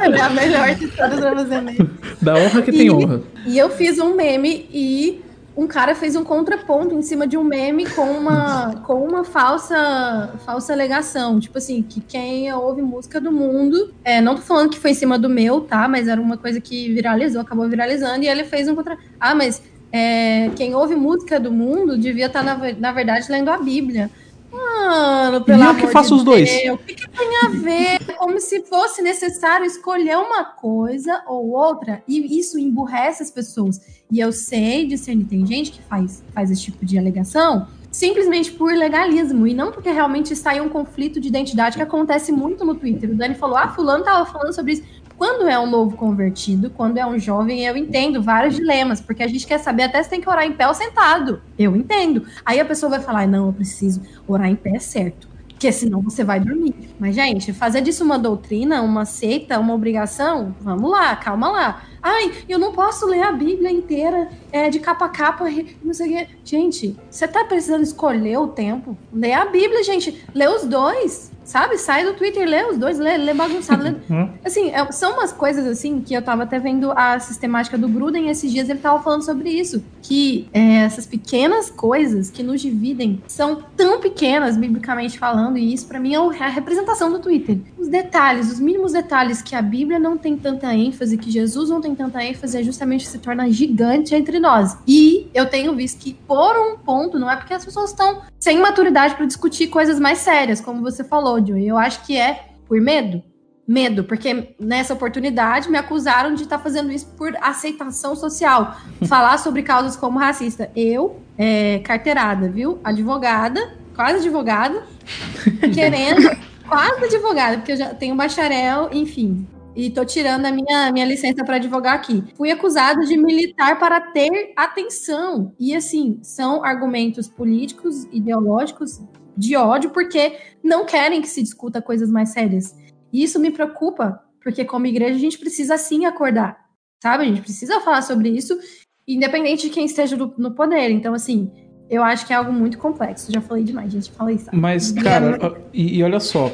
[0.00, 1.90] é a melhor de todas pra fazer meme.
[2.20, 3.22] Da honra que e, tem honra.
[3.46, 5.22] E eu fiz um meme e
[5.56, 10.34] um cara fez um contraponto em cima de um meme com uma, com uma falsa,
[10.44, 11.38] falsa alegação.
[11.38, 13.92] Tipo assim, que quem ouve música do mundo.
[14.04, 15.86] É, não tô falando que foi em cima do meu, tá?
[15.88, 18.96] Mas era uma coisa que viralizou, acabou viralizando, e ele fez um contra.
[19.20, 19.62] Ah, mas
[19.92, 24.10] é, quem ouve música do mundo devia estar, tá, na, na verdade, lendo a Bíblia.
[24.52, 26.50] Mano, pelo e eu que faço de os dois.
[26.70, 28.16] O que, que, tem a ver?
[28.16, 33.80] Como se fosse necessário escolher uma coisa ou outra, e isso emburrece as pessoas.
[34.10, 38.72] E eu sei discernir, tem gente que faz, faz esse tipo de alegação simplesmente por
[38.72, 42.74] legalismo, e não porque realmente está em um conflito de identidade que acontece muito no
[42.74, 43.10] Twitter.
[43.10, 44.82] O Dani falou: ah, fulano tava falando sobre isso.
[45.22, 49.28] Quando é um novo convertido, quando é um jovem, eu entendo vários dilemas, porque a
[49.28, 51.40] gente quer saber até se tem que orar em pé ou sentado.
[51.56, 52.26] Eu entendo.
[52.44, 55.28] Aí a pessoa vai falar: não, eu preciso orar em pé, certo.
[55.46, 56.74] Porque senão você vai dormir.
[56.98, 61.82] Mas, gente, fazer disso uma doutrina, uma seita, uma obrigação, vamos lá, calma lá.
[62.02, 65.46] Ai, eu não posso ler a Bíblia inteira é, de capa a capa,
[65.82, 66.28] não sei o quê.
[66.44, 68.96] Gente, você tá precisando escolher o tempo?
[69.12, 70.22] Lê a Bíblia, gente.
[70.34, 71.32] Lê os dois.
[71.44, 71.76] Sabe?
[71.76, 73.82] Sai do Twitter, lê os dois, lê, lê bagunçado.
[73.82, 73.92] Lê...
[74.12, 74.28] Uhum.
[74.44, 78.28] assim, é, são umas coisas assim que eu tava até vendo a sistemática do Gruden
[78.28, 79.82] esses dias, ele tava falando sobre isso.
[80.02, 85.86] Que é, essas pequenas coisas que nos dividem são tão pequenas, biblicamente falando, e isso
[85.86, 87.58] para mim é a representação do Twitter.
[87.78, 91.80] Os detalhes, os mínimos detalhes que a Bíblia não tem tanta ênfase, que Jesus não
[91.80, 94.76] tem tanta ênfase, é justamente se torna gigante entre nós.
[94.86, 98.58] E eu tenho visto que, por um ponto, não é porque as pessoas estão sem
[98.58, 102.80] maturidade para discutir coisas mais sérias, como você falou e eu acho que é por
[102.80, 103.22] medo.
[103.66, 108.76] Medo, porque nessa oportunidade me acusaram de estar tá fazendo isso por aceitação social.
[109.08, 110.70] Falar sobre causas como racista.
[110.74, 112.80] Eu, é, carteirada, viu?
[112.82, 114.82] Advogada, quase advogada,
[115.72, 116.28] querendo,
[116.68, 121.44] quase advogada, porque eu já tenho bacharel, enfim, e tô tirando a minha, minha licença
[121.44, 122.24] para advogar aqui.
[122.34, 125.54] Fui acusado de militar para ter atenção.
[125.58, 129.00] E assim, são argumentos políticos, ideológicos
[129.36, 132.76] de ódio porque não querem que se discuta coisas mais sérias.
[133.12, 136.58] E isso me preocupa, porque como igreja a gente precisa sim acordar,
[137.02, 137.24] sabe?
[137.24, 138.58] A gente precisa falar sobre isso,
[139.06, 140.90] independente de quem esteja no poder.
[140.90, 141.50] Então, assim,
[141.92, 143.30] eu acho que é algo muito complexo.
[143.30, 144.10] Já falei demais, gente.
[144.12, 144.48] Falei isso.
[144.50, 146.50] Mas, cara, e, e, olha só,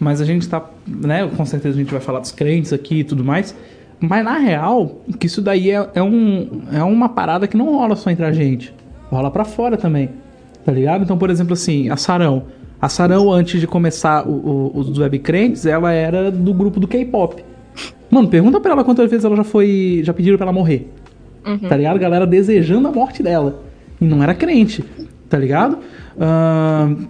[0.00, 1.30] mas a gente tá, né?
[1.36, 3.54] Com certeza a gente vai falar dos crentes aqui e tudo mais.
[4.00, 7.94] Mas na real, que isso daí é, é, um, é uma parada que não rola
[7.94, 8.74] só entre a gente.
[9.08, 10.10] Rola para fora também.
[10.64, 11.04] Tá ligado?
[11.04, 12.46] Então, por exemplo, assim, a Sarão.
[12.80, 17.44] A Sarão, antes de começar o, o, os webcrentes, ela era do grupo do K-pop.
[18.10, 20.00] Mano, pergunta pra ela quantas vezes ela já foi.
[20.02, 20.92] Já pediram pra ela morrer.
[21.46, 21.68] Uhum.
[21.68, 21.94] Tá ligado?
[21.94, 23.62] A galera desejando a morte dela.
[24.02, 24.84] E não era crente.
[25.28, 25.78] Tá ligado?
[26.16, 27.06] Uh,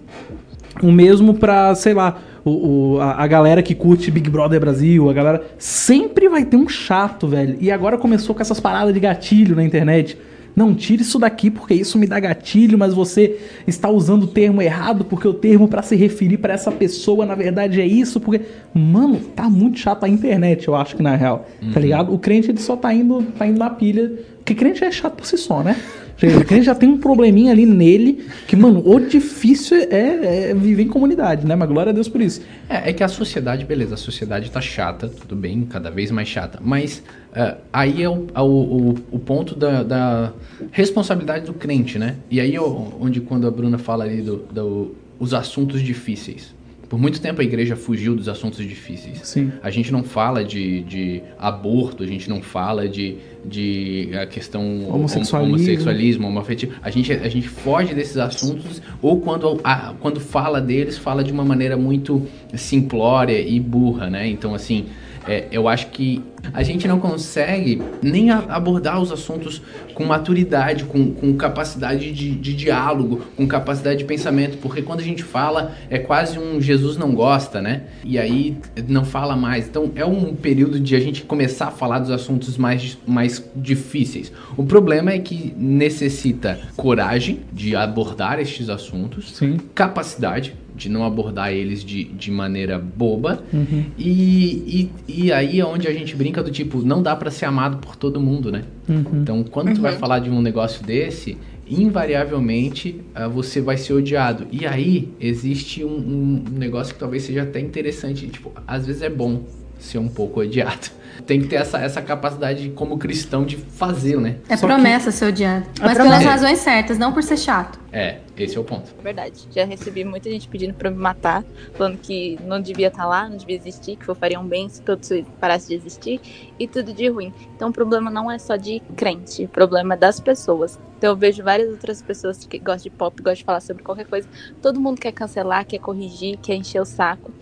[0.82, 2.50] o mesmo pra, sei lá, o,
[2.94, 5.42] o a, a, galera que curte Big Brother Brasil, a galera.
[5.58, 7.56] Sempre vai ter um chato, velho.
[7.60, 10.18] E agora começou com essas paradas de gatilho na internet.
[10.54, 14.60] Não, tire isso daqui porque isso me dá gatilho, mas você está usando o termo
[14.60, 18.42] errado porque o termo para se referir para essa pessoa na verdade é isso, porque
[18.74, 21.38] mano, tá muito chato a internet, eu acho que na real.
[21.38, 21.72] Tá uhum.
[21.72, 22.14] Tá ligado?
[22.14, 25.26] O crente ele só tá indo, tá indo na pilha, porque crente é chato por
[25.26, 25.76] si só, né?
[26.22, 30.82] O crente já tem um probleminha ali nele, que, mano, o difícil é, é, viver
[30.84, 31.56] em comunidade, né?
[31.56, 32.42] Mas glória a Deus por isso.
[32.68, 36.28] É, é que a sociedade, beleza, a sociedade tá chata, tudo bem, cada vez mais
[36.28, 37.02] chata, mas
[37.32, 40.34] Uh, aí é o, o, o, ponto da, da,
[40.70, 42.16] responsabilidade do crente, né?
[42.30, 46.54] E aí é onde quando a Bruna fala ali dos do, do assuntos difíceis.
[46.92, 49.20] Por muito tempo a igreja fugiu dos assuntos difíceis.
[49.22, 49.50] Sim.
[49.62, 54.88] A gente não fala de, de aborto, a gente não fala de, de a questão
[54.88, 56.78] homossexualismo, homossexualismo.
[56.82, 61.32] A gente, a gente foge desses assuntos ou quando, a, quando fala deles, fala de
[61.32, 64.28] uma maneira muito simplória e burra, né?
[64.28, 64.86] Então, assim,
[65.26, 69.62] é, eu acho que a gente não consegue nem abordar os assuntos
[69.94, 75.04] com maturidade, com, com capacidade de, de, diálogo, com capacidade de pensamento, porque quando a
[75.04, 77.82] gente fala é quase um Jesus não gosta, né?
[78.04, 78.56] E aí
[78.88, 79.68] não fala mais.
[79.68, 84.32] Então é um período de a gente começar a falar dos assuntos mais, mais difíceis.
[84.56, 89.58] O problema é que necessita coragem de abordar estes assuntos, Sim.
[89.74, 93.42] capacidade de não abordar eles de, de maneira boba.
[93.52, 93.84] Uhum.
[93.98, 97.46] E, e, e, aí é onde a gente brinca do tipo, não dá para ser
[97.46, 98.62] amado por todo mundo, né?
[98.88, 99.20] Uhum.
[99.22, 99.74] Então, quando uhum.
[99.74, 99.98] tu vai uhum.
[99.98, 101.36] falar de um negócio desse,
[101.68, 104.46] invariavelmente uh, você vai ser odiado.
[104.50, 108.26] E aí existe um, um negócio que talvez seja até interessante.
[108.26, 109.42] Tipo, às vezes é bom
[109.82, 110.90] ser um pouco odiado
[111.26, 114.36] tem que ter essa, essa capacidade como cristão de fazer, né?
[114.48, 115.16] É Só promessa que...
[115.16, 115.66] ser odiado.
[115.80, 117.80] É Mas pelas razões certas, não por ser chato.
[117.92, 118.94] É, esse é o ponto.
[119.02, 119.46] Verdade.
[119.54, 123.28] Já recebi muita gente pedindo pra me matar, falando que não devia estar tá lá,
[123.28, 126.20] não devia existir, que fariam bem se todos parassem de existir
[126.58, 127.32] e tudo de ruim.
[127.54, 130.78] Então o problema não é só de crente, o problema é das pessoas.
[130.96, 134.06] Então eu vejo várias outras pessoas que gostam de pop, gostam de falar sobre qualquer
[134.06, 134.28] coisa.
[134.62, 137.32] Todo mundo quer cancelar, quer corrigir, quer encher o saco.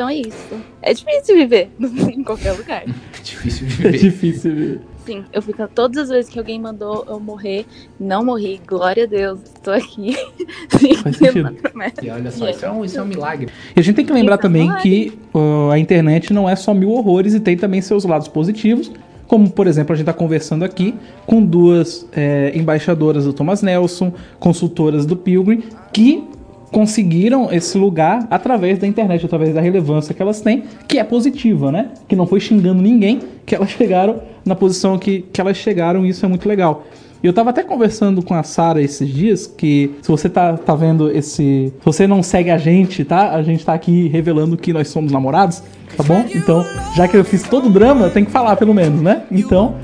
[0.00, 0.56] Então é isso.
[0.80, 2.84] É difícil viver em qualquer lugar.
[2.86, 3.94] É difícil viver.
[3.94, 4.80] É difícil viver.
[5.04, 7.66] Sim, eu fico todas as vezes que alguém mandou eu morrer,
[7.98, 10.16] não morri, glória a Deus, estou aqui.
[11.02, 11.54] Faz sentido.
[12.02, 13.50] E olha só, isso é, um, isso é um milagre.
[13.76, 16.92] E a gente tem que lembrar também que uh, a internet não é só mil
[16.92, 18.90] horrores e tem também seus lados positivos.
[19.26, 20.94] Como, por exemplo, a gente está conversando aqui
[21.26, 26.24] com duas é, embaixadoras do Thomas Nelson, consultoras do Pilgrim, que
[26.70, 31.72] conseguiram esse lugar através da internet, através da relevância que elas têm, que é positiva,
[31.72, 31.88] né?
[32.08, 36.10] Que não foi xingando ninguém, que elas chegaram na posição que, que elas chegaram, e
[36.10, 36.84] isso é muito legal.
[37.22, 41.10] Eu tava até conversando com a Sara esses dias que se você tá, tá vendo
[41.10, 41.70] esse.
[41.78, 43.34] Se você não segue a gente, tá?
[43.34, 45.62] A gente tá aqui revelando que nós somos namorados,
[45.94, 46.24] tá bom?
[46.34, 46.64] Então,
[46.96, 49.24] já que eu fiz todo o drama, tenho que falar pelo menos, né?
[49.30, 49.74] Então,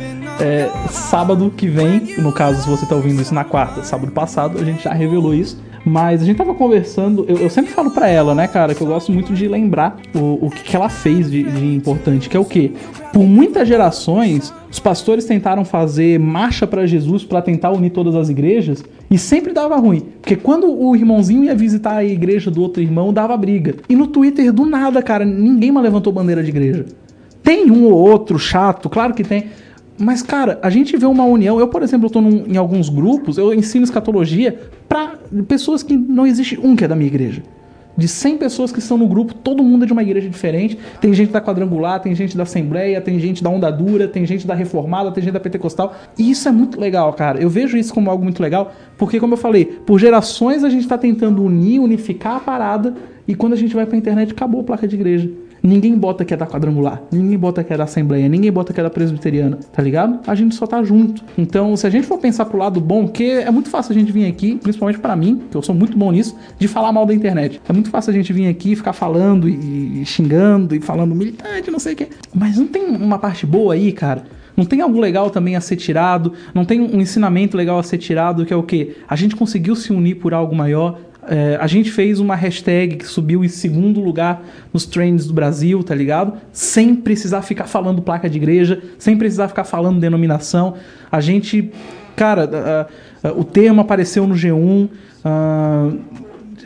[0.41, 4.59] é, sábado que vem, no caso, se você tá ouvindo isso na quarta, sábado passado,
[4.59, 5.59] a gente já revelou isso.
[5.89, 8.87] Mas a gente tava conversando, eu, eu sempre falo pra ela, né, cara, que eu
[8.89, 12.41] gosto muito de lembrar o, o que, que ela fez de, de importante, que é
[12.41, 12.73] o quê?
[13.13, 18.29] Por muitas gerações, os pastores tentaram fazer marcha para Jesus para tentar unir todas as
[18.29, 20.03] igrejas e sempre dava ruim.
[20.21, 23.77] Porque quando o irmãozinho ia visitar a igreja do outro irmão, dava briga.
[23.89, 26.85] E no Twitter, do nada, cara, ninguém mais levantou bandeira de igreja.
[27.45, 29.45] Tem um ou outro chato, claro que tem.
[29.99, 31.59] Mas, cara, a gente vê uma união.
[31.59, 35.15] Eu, por exemplo, estou em alguns grupos, eu ensino escatologia para
[35.49, 37.43] pessoas que não existe um que é da minha igreja.
[37.97, 40.79] De 100 pessoas que estão no grupo, todo mundo é de uma igreja diferente.
[41.01, 44.47] Tem gente da quadrangular, tem gente da Assembleia, tem gente da Onda Dura, tem gente
[44.47, 45.95] da Reformada, tem gente da Pentecostal.
[46.19, 47.41] E isso é muito legal, cara.
[47.41, 50.83] Eu vejo isso como algo muito legal, porque, como eu falei, por gerações a gente
[50.83, 52.95] está tentando unir, unificar a parada,
[53.27, 55.31] e quando a gente vai pra internet, acabou a placa de igreja.
[55.67, 58.79] Ninguém bota que é da quadrangular, ninguém bota que é da assembleia, ninguém bota que
[58.79, 60.21] é da presbiteriana, tá ligado?
[60.25, 61.25] A gente só tá junto.
[61.37, 64.13] Então, se a gente for pensar pro lado bom, que é muito fácil a gente
[64.13, 67.13] vir aqui, principalmente para mim, que eu sou muito bom nisso, de falar mal da
[67.13, 67.61] internet.
[67.69, 71.69] É muito fácil a gente vir aqui ficar falando e, e xingando e falando militante,
[71.69, 72.09] não sei o quê.
[72.33, 74.23] Mas não tem uma parte boa aí, cara?
[74.57, 76.33] Não tem algo legal também a ser tirado?
[76.55, 78.97] Não tem um ensinamento legal a ser tirado que é o quê?
[79.09, 80.99] A gente conseguiu se unir por algo maior.
[81.29, 85.83] É, a gente fez uma hashtag que subiu em segundo lugar nos trends do Brasil,
[85.83, 86.35] tá ligado?
[86.53, 90.75] Sem precisar ficar falando placa de igreja, sem precisar ficar falando denominação.
[91.11, 91.71] A gente,
[92.15, 92.89] cara,
[93.25, 94.89] uh, uh, o termo apareceu no G1.
[95.25, 95.99] Uh,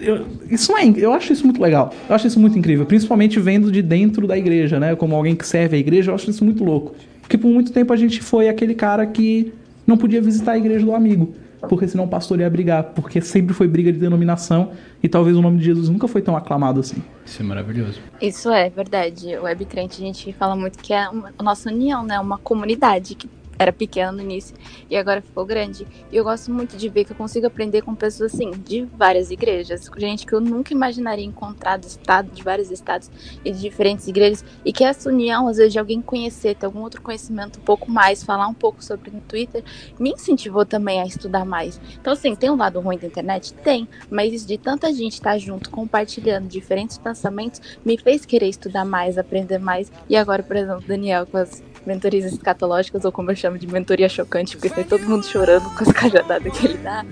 [0.00, 1.92] eu, isso é, eu acho isso muito legal.
[2.08, 4.94] Eu acho isso muito incrível, principalmente vendo de dentro da igreja, né?
[4.94, 6.94] Como alguém que serve a igreja, eu acho isso muito louco.
[7.22, 9.54] Porque por muito tempo a gente foi aquele cara que
[9.86, 11.34] não podia visitar a igreja do amigo
[11.68, 15.42] porque senão o pastor ia brigar, porque sempre foi briga de denominação e talvez o
[15.42, 17.02] nome de Jesus nunca foi tão aclamado assim.
[17.24, 18.00] Isso é maravilhoso.
[18.20, 19.36] Isso é verdade.
[19.36, 22.18] O Webcrente a gente fala muito que é uma, a nossa união, né?
[22.18, 23.28] Uma comunidade que
[23.60, 24.56] era pequena no início
[24.88, 25.86] e agora ficou grande.
[26.10, 29.30] E eu gosto muito de ver que eu consigo aprender com pessoas assim, de várias
[29.30, 33.10] igrejas, gente que eu nunca imaginaria encontrar do estado, de vários estados
[33.44, 36.80] e de diferentes igrejas, e que essa união, às vezes, de alguém conhecer, ter algum
[36.80, 39.62] outro conhecimento um pouco mais, falar um pouco sobre no Twitter,
[39.98, 41.78] me incentivou também a estudar mais.
[42.00, 43.52] Então, assim, tem um lado ruim da internet?
[43.52, 49.18] Tem, mas de tanta gente estar junto, compartilhando diferentes pensamentos, me fez querer estudar mais,
[49.18, 49.92] aprender mais.
[50.08, 54.08] E agora, por exemplo, Daniel, com as mentorias escatológicas, ou como eu chamo de mentoria
[54.08, 57.04] chocante, porque tem todo mundo chorando com as cajadadas que ele dá.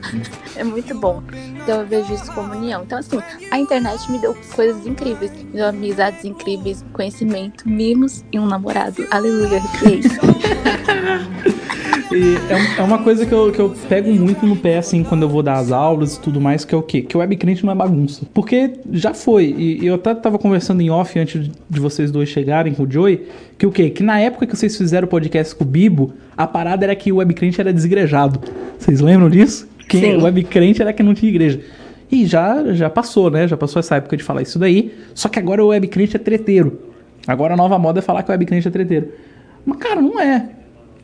[0.56, 1.22] É muito bom.
[1.62, 2.82] Então eu vejo isso como união.
[2.82, 3.18] Então, assim,
[3.50, 5.30] a internet me deu coisas incríveis.
[5.32, 9.06] Me deu amizades incríveis, conhecimento, mimos e um namorado.
[9.10, 11.58] Aleluia, é.
[12.10, 15.22] E é, é, uma coisa que eu, que eu pego muito no pé, assim, quando
[15.22, 17.02] eu vou dar as aulas e tudo mais, que é o quê?
[17.02, 18.24] Que o webcrente não é bagunça.
[18.32, 19.54] Porque já foi.
[19.56, 23.26] E, eu até tava conversando em off antes de vocês dois chegarem com o Joey,
[23.58, 23.90] que o quê?
[23.90, 27.10] Que na época que vocês fizeram o podcast com o Bibo, a parada era que
[27.10, 28.40] o webcrente era desigrejado.
[28.78, 29.68] Vocês lembram disso?
[29.88, 31.60] Que o webcrente era que não tinha igreja.
[32.10, 33.48] E já, já passou, né?
[33.48, 34.94] Já passou essa época de falar isso daí.
[35.12, 36.80] Só que agora o webcrente é treteiro.
[37.26, 39.08] Agora a nova moda é falar que o webcrente é treteiro.
[39.66, 40.50] Mas, cara, não é.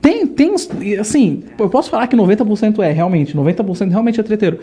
[0.01, 0.55] Tem, tem,
[1.01, 4.61] assim, eu posso falar que 90% é, realmente, 90% realmente é treteiro.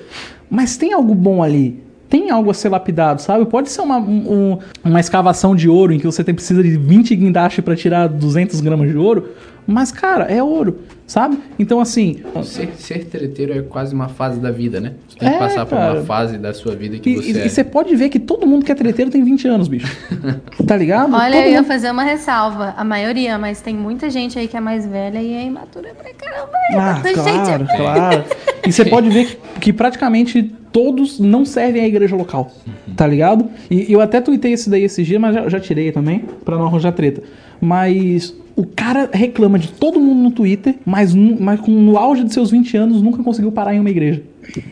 [0.50, 1.84] Mas tem algo bom ali.
[2.12, 3.46] Tem algo a ser lapidado, sabe?
[3.46, 7.16] Pode ser uma, um, uma escavação de ouro em que você tem, precisa de 20
[7.16, 9.30] guindastes para tirar 200 gramas de ouro.
[9.66, 11.40] Mas, cara, é ouro, sabe?
[11.58, 12.22] Então, assim.
[12.44, 14.92] Ser, ser treteiro é quase uma fase da vida, né?
[15.08, 15.92] Você tem é, que passar cara.
[15.94, 17.32] por uma fase da sua vida que e, você.
[17.32, 17.46] E, é...
[17.46, 19.96] e você pode ver que todo mundo que é treteiro tem 20 anos, bicho.
[20.68, 21.16] tá ligado?
[21.16, 22.74] Olha, todo eu ia fazer uma ressalva.
[22.76, 26.14] A maioria, mas tem muita gente aí que é mais velha e é imatura pra
[26.14, 26.52] caramba.
[26.74, 27.78] Ah, claro, gente...
[27.78, 28.24] claro.
[28.68, 32.94] E você pode ver que, que praticamente todos não servem à igreja local, uhum.
[32.96, 33.46] tá ligado?
[33.70, 36.66] E eu até tuitei esse daí esses dias, mas já, já tirei também, pra não
[36.66, 37.22] arranjar treta.
[37.60, 42.34] Mas o cara reclama de todo mundo no Twitter, mas, mas com, no auge de
[42.34, 44.24] seus 20 anos nunca conseguiu parar em uma igreja.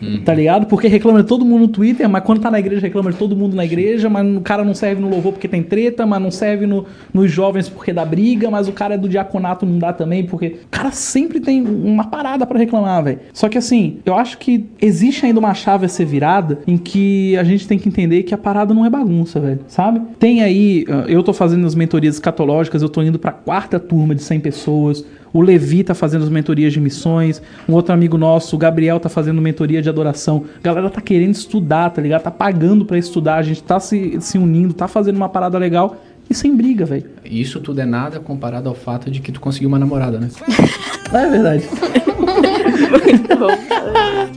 [0.01, 0.21] Uhum.
[0.23, 0.65] Tá ligado?
[0.65, 3.35] Porque reclama de todo mundo no Twitter, mas quando tá na igreja reclama de todo
[3.35, 6.31] mundo na igreja, mas o cara não serve no louvor porque tem treta, mas não
[6.31, 9.93] serve no, nos jovens porque dá briga, mas o cara é do diaconato não dá
[9.93, 13.19] também, porque o cara sempre tem uma parada para reclamar, velho.
[13.33, 17.37] Só que assim, eu acho que existe ainda uma chave a ser virada em que
[17.37, 20.01] a gente tem que entender que a parada não é bagunça, velho, sabe?
[20.19, 24.15] Tem aí, ah, eu tô fazendo as mentorias escatológicas, eu tô indo pra quarta turma
[24.15, 27.41] de 100 pessoas, o Levi tá fazendo as mentorias de missões.
[27.67, 30.45] Um outro amigo nosso, o Gabriel, tá fazendo mentoria de adoração.
[30.57, 32.23] A galera tá querendo estudar, tá ligado?
[32.23, 33.35] Tá pagando para estudar.
[33.35, 35.97] A gente tá se, se unindo, tá fazendo uma parada legal
[36.29, 37.09] e sem briga, velho.
[37.25, 40.29] Isso tudo é nada comparado ao fato de que tu conseguiu uma namorada, né?
[41.11, 41.67] é verdade.
[43.03, 43.49] muito bom.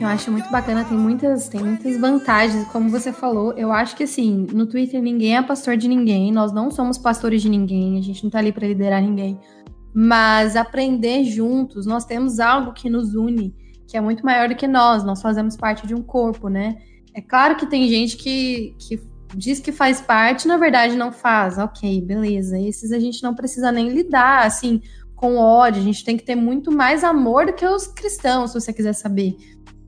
[0.00, 3.52] Eu acho muito bacana, tem muitas, tem muitas vantagens, como você falou.
[3.52, 7.42] Eu acho que assim, no Twitter ninguém é pastor de ninguém, nós não somos pastores
[7.42, 9.38] de ninguém, a gente não tá ali para liderar ninguém.
[9.94, 13.54] Mas aprender juntos, nós temos algo que nos une,
[13.86, 16.78] que é muito maior do que nós, nós fazemos parte de um corpo, né?
[17.14, 19.00] É claro que tem gente que, que
[19.34, 21.58] diz que faz parte, na verdade não faz.
[21.58, 22.58] Ok, beleza.
[22.58, 24.80] Esses a gente não precisa nem lidar, assim,
[25.14, 28.60] com ódio, a gente tem que ter muito mais amor do que os cristãos, se
[28.60, 29.36] você quiser saber.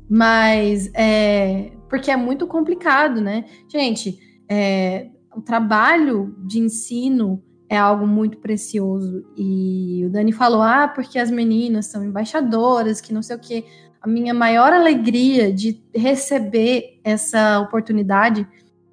[0.09, 3.45] Mas é porque é muito complicado, né?
[3.69, 4.19] Gente,
[4.51, 7.43] é, o trabalho de ensino
[7.75, 9.25] é algo muito precioso.
[9.37, 13.65] E o Dani falou: ah, porque as meninas são embaixadoras, que não sei o quê.
[14.01, 18.47] A minha maior alegria de receber essa oportunidade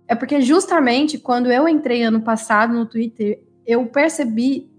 [0.08, 4.70] é porque justamente quando eu entrei ano passado no Twitter, eu percebi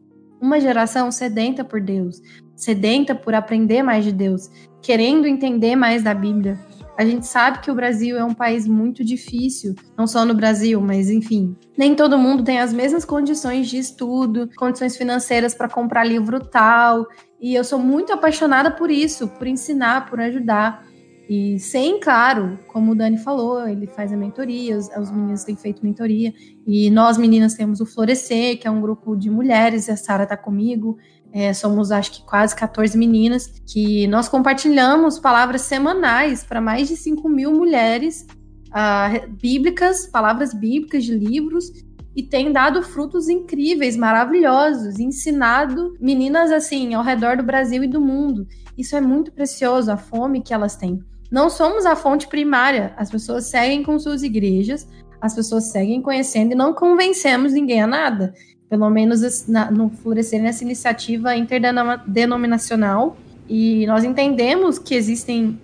[0.40, 2.20] uma geração sedenta por Deus,
[2.56, 4.50] sedenta por aprender mais de Deus,
[4.82, 6.58] querendo entender mais da Bíblia.
[6.96, 10.80] A gente sabe que o Brasil é um país muito difícil, não só no Brasil,
[10.80, 11.56] mas enfim.
[11.76, 17.06] Nem todo mundo tem as mesmas condições de estudo, condições financeiras para comprar livro tal.
[17.40, 20.86] E eu sou muito apaixonada por isso, por ensinar, por ajudar.
[21.28, 25.56] E sem, claro, como o Dani falou, ele faz a mentoria, os, os meninos têm
[25.56, 26.34] feito mentoria,
[26.66, 30.24] e nós meninas temos o Florescer, que é um grupo de mulheres, e a Sara
[30.24, 30.98] está comigo,
[31.32, 36.96] é, somos acho que quase 14 meninas, que nós compartilhamos palavras semanais para mais de
[36.96, 38.26] 5 mil mulheres
[38.68, 41.72] uh, bíblicas, palavras bíblicas de livros,
[42.14, 48.00] e tem dado frutos incríveis, maravilhosos, ensinado meninas assim ao redor do Brasil e do
[48.00, 48.46] mundo.
[48.76, 51.02] Isso é muito precioso, a fome que elas têm
[51.32, 52.92] não somos a fonte primária.
[52.94, 54.86] As pessoas seguem com suas igrejas,
[55.18, 58.34] as pessoas seguem conhecendo e não convencemos ninguém a nada.
[58.72, 63.18] Pelo menos na, no Florescer nessa iniciativa interdenominacional.
[63.46, 65.60] E nós entendemos que existem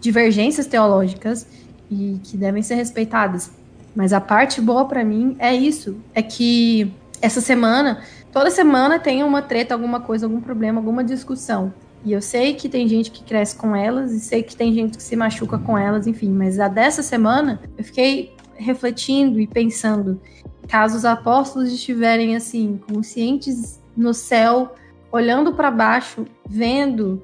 [0.00, 1.44] divergências teológicas
[1.90, 3.50] e que devem ser respeitadas.
[3.96, 8.00] Mas a parte boa para mim é isso, é que essa semana,
[8.30, 11.74] toda semana tem uma treta, alguma coisa, algum problema, alguma discussão.
[12.04, 14.96] E eu sei que tem gente que cresce com elas, e sei que tem gente
[14.96, 16.30] que se machuca com elas, enfim.
[16.30, 20.20] Mas a dessa semana, eu fiquei refletindo e pensando:
[20.68, 24.74] caso os apóstolos estiverem assim, conscientes no céu,
[25.10, 27.22] olhando para baixo, vendo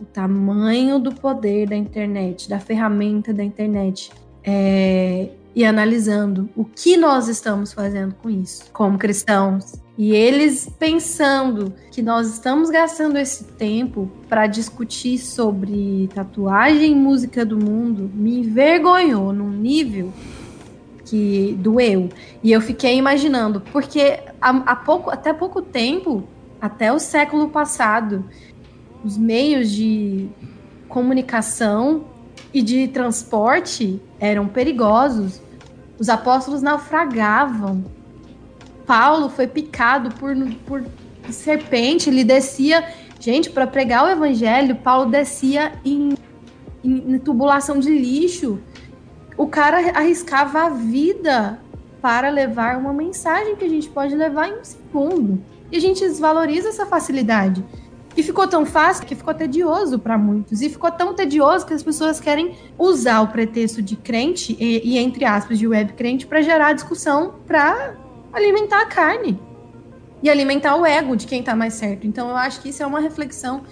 [0.00, 4.10] o tamanho do poder da internet, da ferramenta da internet,
[4.42, 11.72] é, e analisando o que nós estamos fazendo com isso, como cristãos, e eles pensando
[11.92, 18.40] que nós estamos gastando esse tempo para discutir sobre tatuagem e música do mundo, me
[18.40, 20.12] envergonhou num nível
[21.04, 22.08] que doeu.
[22.42, 26.24] E eu fiquei imaginando, porque há, pouco, até pouco tempo,
[26.60, 28.24] até o século passado,
[29.04, 30.28] os meios de
[30.88, 32.04] comunicação
[32.52, 35.40] e de transporte eram perigosos.
[35.98, 37.84] Os apóstolos naufragavam
[38.86, 40.34] Paulo foi picado por,
[40.66, 40.84] por
[41.30, 42.84] serpente, ele descia.
[43.18, 46.14] Gente, para pregar o evangelho, Paulo descia em,
[46.82, 48.58] em tubulação de lixo.
[49.36, 51.60] O cara arriscava a vida
[52.00, 55.42] para levar uma mensagem que a gente pode levar em um segundo.
[55.72, 57.64] E a gente desvaloriza essa facilidade.
[58.16, 60.60] E ficou tão fácil que ficou tedioso para muitos.
[60.62, 64.98] E ficou tão tedioso que as pessoas querem usar o pretexto de crente e, e
[64.98, 67.94] entre aspas, de web crente para gerar discussão para
[68.32, 69.40] alimentar a carne
[70.22, 72.06] e alimentar o ego de quem está mais certo.
[72.06, 73.62] Então eu acho que isso é uma reflexão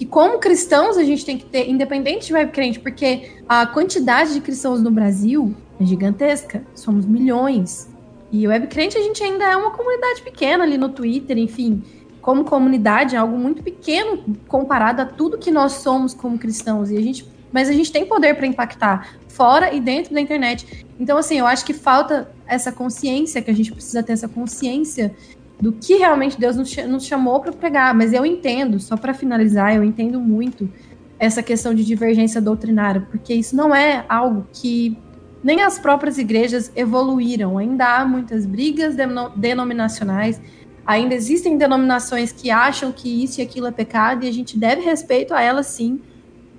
[0.00, 4.32] que como cristãos a gente tem que ter, independente de web crente, porque a quantidade
[4.32, 7.86] de cristãos no Brasil é gigantesca, somos milhões.
[8.32, 11.82] E web crente a gente ainda é uma comunidade pequena ali no Twitter, enfim,
[12.22, 16.90] como comunidade é algo muito pequeno comparado a tudo que nós somos como cristãos.
[16.90, 20.86] E a gente, mas a gente tem poder para impactar fora e dentro da internet.
[20.98, 25.14] Então, assim, eu acho que falta essa consciência, que a gente precisa ter essa consciência
[25.60, 27.94] do que realmente Deus nos, chamou para pregar.
[27.94, 30.70] Mas eu entendo, só para finalizar, eu entendo muito
[31.18, 34.96] essa questão de divergência doutrinária, porque isso não é algo que
[35.42, 37.58] nem as próprias igrejas evoluíram.
[37.58, 38.96] Ainda há muitas brigas
[39.36, 40.40] denominacionais,
[40.86, 44.80] ainda existem denominações que acham que isso e aquilo é pecado e a gente deve
[44.80, 46.00] respeito a elas sim.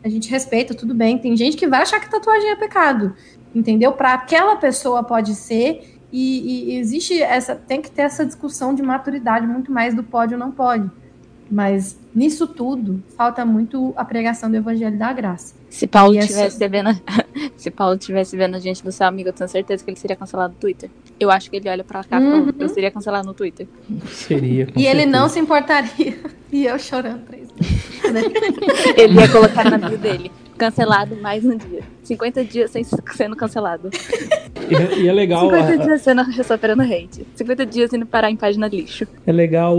[0.03, 1.17] A gente respeita, tudo bem.
[1.17, 3.15] Tem gente que vai achar que tatuagem é pecado
[3.53, 3.91] entendeu?
[3.91, 8.81] Para aquela pessoa pode ser e, e, existe essa, tem que ter essa discussão de
[8.81, 10.89] maturidade muito mais do pode ou não pode.
[11.49, 15.53] Mas nisso tudo falta muito a pregação do Evangelho da Graça.
[15.69, 16.89] Se Paulo tivesse vendo,
[17.57, 20.15] se Paulo tivesse vendo a gente do seu amigo, eu tenho certeza que ele seria
[20.15, 20.89] cancelado no Twitter.
[21.19, 22.51] Eu acho que ele olha para cá, uhum.
[22.57, 23.67] eu seria cancelado no Twitter.
[24.09, 24.63] Seria.
[24.63, 24.89] e certeza.
[24.89, 26.17] ele não se importaria.
[26.51, 28.11] E eu chorando três vezes.
[28.11, 28.21] né?
[28.97, 30.29] Ele ia colocar na bio dele.
[30.61, 31.81] Cancelado mais um dia.
[32.03, 33.89] 50 dias sem sendo cancelado.
[34.69, 35.49] E, é- e é legal.
[35.49, 37.25] 50 a- dias sendo sofrendo hate.
[37.33, 39.07] 50 dias indo parar em página lixo.
[39.25, 39.75] É legal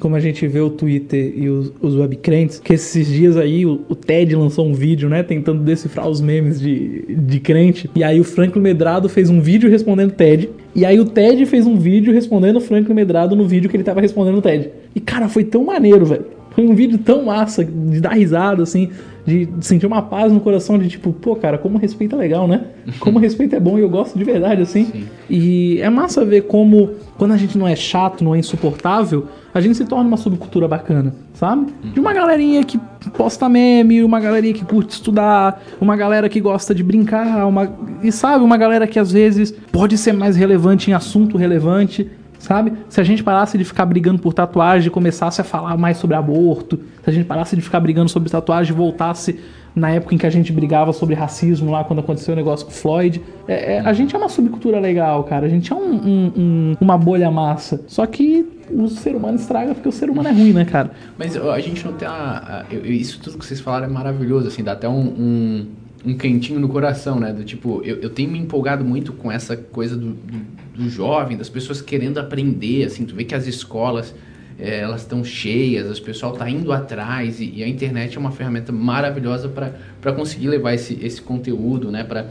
[0.00, 3.84] como a gente vê o Twitter e os, os webcrentes, que esses dias aí o,
[3.90, 7.90] o Ted lançou um vídeo, né, tentando decifrar os memes de, de crente.
[7.94, 10.48] E aí o Franklin Medrado fez um vídeo respondendo o Ted.
[10.74, 13.84] E aí o Ted fez um vídeo respondendo o Franklin Medrado no vídeo que ele
[13.84, 14.70] tava respondendo o Ted.
[14.94, 16.24] E cara, foi tão maneiro, velho.
[16.52, 18.88] Foi um vídeo tão massa, de dar risada, assim,
[19.26, 22.66] de sentir uma paz no coração, de tipo, pô, cara, como respeito é legal, né?
[23.00, 24.84] Como respeito é bom e eu gosto de verdade, assim.
[24.84, 25.04] Sim.
[25.28, 29.60] E é massa ver como, quando a gente não é chato, não é insuportável, a
[29.60, 31.72] gente se torna uma subcultura bacana, sabe?
[31.92, 32.78] De uma galerinha que
[33.16, 37.72] posta meme, uma galerinha que curte estudar, uma galera que gosta de brincar, uma,
[38.02, 42.08] e sabe, uma galera que às vezes pode ser mais relevante em assunto relevante.
[42.46, 42.72] Sabe?
[42.88, 46.14] Se a gente parasse de ficar brigando por tatuagem e começasse a falar mais sobre
[46.14, 49.40] aborto, se a gente parasse de ficar brigando sobre tatuagem e voltasse
[49.74, 52.70] na época em que a gente brigava sobre racismo lá, quando aconteceu o negócio com
[52.70, 53.20] o Floyd.
[53.48, 55.44] É, é, a gente é uma subcultura legal, cara.
[55.44, 57.80] A gente é um- um- um- uma bolha massa.
[57.88, 60.90] Só que o ser humano estraga porque o ser humano é ruim, né, cara?
[61.18, 64.48] Mas a gente não tem a, a- eu- Isso tudo que vocês falaram é maravilhoso,
[64.48, 65.66] assim, dá até um, um,
[66.06, 67.32] um quentinho no coração, né?
[67.32, 70.38] Do tipo, eu, eu tenho me empolgado muito com essa coisa do, do,
[70.76, 74.14] do jovem, das pessoas querendo aprender, assim, tu vê que as escolas.
[74.58, 78.30] eh, elas estão cheias, o pessoal tá indo atrás e, e a internet é uma
[78.32, 82.02] ferramenta maravilhosa para conseguir levar esse, esse conteúdo, né?
[82.04, 82.26] Pra,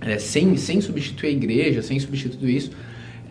[0.00, 2.70] é, sem, sem substituir a igreja, sem substituir isso.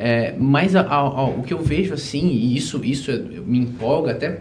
[0.03, 3.59] É, mas a- a- a- o que eu vejo assim, e isso, isso é- me
[3.59, 4.39] empolga até,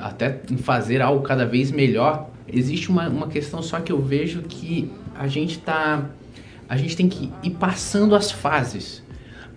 [0.00, 4.42] até em fazer algo cada vez melhor, existe uma, uma questão só que eu vejo
[4.42, 4.88] que
[5.18, 6.04] a gente tá.
[6.68, 9.02] A gente tem que ir passando as fases.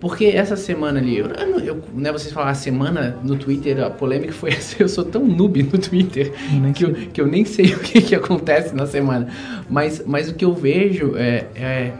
[0.00, 4.32] Porque essa semana ali, eu, eu, né, vocês falaram, a semana no Twitter, a polêmica
[4.32, 6.32] foi essa, eu sou tão noob no Twitter
[6.74, 9.28] que eu, que eu nem sei o que, que acontece na semana.
[9.70, 11.92] Mas, mas o que eu vejo é, é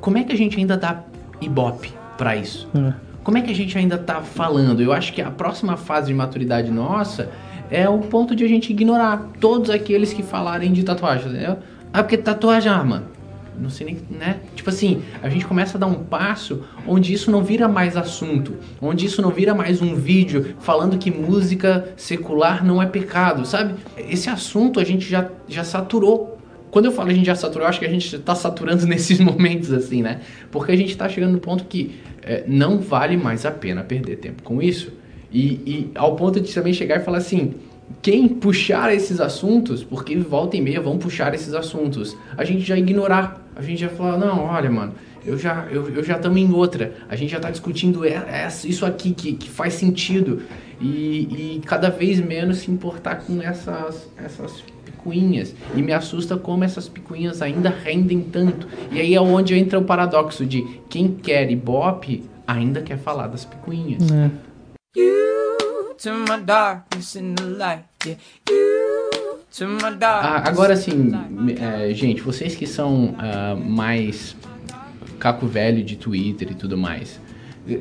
[0.00, 1.04] como é que a gente ainda dá
[1.40, 2.68] ibope pra isso?
[2.74, 2.92] É.
[3.24, 4.82] Como é que a gente ainda tá falando?
[4.82, 7.30] Eu acho que a próxima fase de maturidade nossa
[7.70, 11.58] é o ponto de a gente ignorar todos aqueles que falarem de tatuagem, entendeu?
[11.92, 13.04] Ah, porque tatuagem, ah, mano.
[13.60, 14.36] Não sei nem, né?
[14.54, 18.54] Tipo assim, a gente começa a dar um passo onde isso não vira mais assunto,
[18.80, 23.74] onde isso não vira mais um vídeo falando que música secular não é pecado, sabe?
[23.96, 26.37] Esse assunto a gente já, já saturou.
[26.70, 29.18] Quando eu falo a gente já saturou, eu acho que a gente tá saturando nesses
[29.20, 30.20] momentos, assim, né?
[30.50, 34.16] Porque a gente tá chegando no ponto que é, não vale mais a pena perder
[34.16, 34.92] tempo com isso.
[35.32, 37.54] E, e ao ponto de também chegar e falar assim,
[38.02, 42.76] quem puxar esses assuntos, porque volta e meia vão puxar esses assuntos, a gente já
[42.76, 43.46] ignorar.
[43.56, 44.94] A gente já falar, não, olha, mano,
[45.26, 46.94] eu já eu, eu já estamos em outra.
[47.08, 50.42] A gente já tá discutindo é- é isso aqui que, que faz sentido.
[50.80, 54.62] E, e cada vez menos se importar com essas, essas
[54.98, 55.54] picuinhas.
[55.74, 58.66] E me assusta como essas picuinhas ainda rendem tanto.
[58.90, 63.44] E aí é onde entra o paradoxo de quem quer ibope ainda quer falar das
[63.44, 64.02] picuinhas.
[64.10, 64.30] É.
[64.96, 67.84] You to my darkness in the light.
[68.04, 68.22] Yeah.
[68.48, 70.32] You to my darkness.
[70.32, 71.12] Ah, agora assim,
[71.60, 74.36] é, gente, vocês que são ah, mais
[75.18, 77.20] caco velho de Twitter e tudo mais,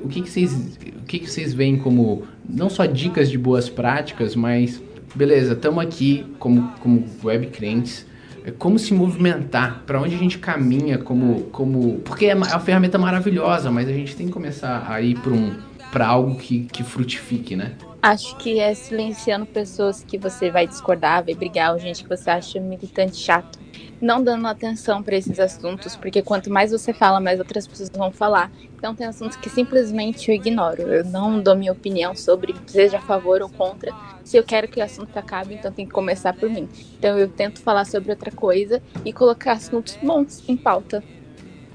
[0.04, 3.70] o que, que vocês o que, que vocês veem como não só dicas de boas
[3.70, 4.82] práticas, mas
[5.16, 8.06] beleza, estamos aqui como como web crentes,
[8.46, 12.52] é, como se movimentar, para onde a gente caminha como como porque é uma, é
[12.52, 15.56] uma ferramenta maravilhosa, mas a gente tem que começar a ir para um
[16.00, 17.74] algo que, que frutifique, né?
[18.02, 22.30] Acho que é silenciando pessoas que você vai discordar, vai brigar, ou gente que você
[22.30, 23.58] acha militante chato.
[24.00, 28.12] Não dando atenção para esses assuntos, porque quanto mais você fala, mais outras pessoas vão
[28.12, 28.52] falar.
[28.78, 30.84] Então tem assuntos que simplesmente eu ignoro.
[30.84, 33.96] Eu não dou minha opinião sobre, seja a favor ou contra.
[34.24, 36.70] Se eu quero que o assunto acabe, então tem que começar por mim.
[37.00, 41.04] Então eu tento falar sobre outra coisa e colocar assuntos bons em pauta.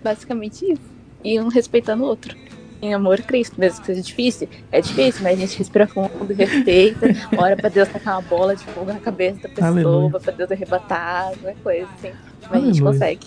[0.02, 0.92] Basicamente isso.
[1.24, 2.36] E um respeitando o outro.
[2.82, 4.48] Em amor a Cristo, mesmo que seja difícil.
[4.72, 7.06] É difícil, mas a gente respira fundo, respeita,
[7.38, 10.10] ora pra Deus tacar uma bola de fogo na cabeça da pessoa, Aleluia.
[10.20, 12.10] pra Deus arrebatar, qualquer coisa assim.
[12.50, 12.92] Mas a gente Aleluia.
[12.92, 13.26] consegue.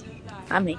[0.49, 0.77] Amém.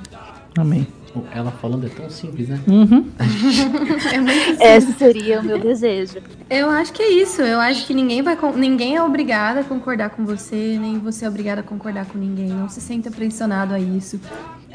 [0.58, 0.86] Amém.
[1.34, 2.60] Ela falando é tão simples, né?
[2.68, 3.06] Uhum.
[4.12, 6.18] É muito Esse seria o meu desejo.
[6.50, 7.40] Eu acho que é isso.
[7.40, 11.24] Eu acho que ninguém vai con- ninguém é obrigado a concordar com você, nem você
[11.24, 12.48] é obrigado a concordar com ninguém.
[12.48, 14.20] Não se sinta pressionado a isso.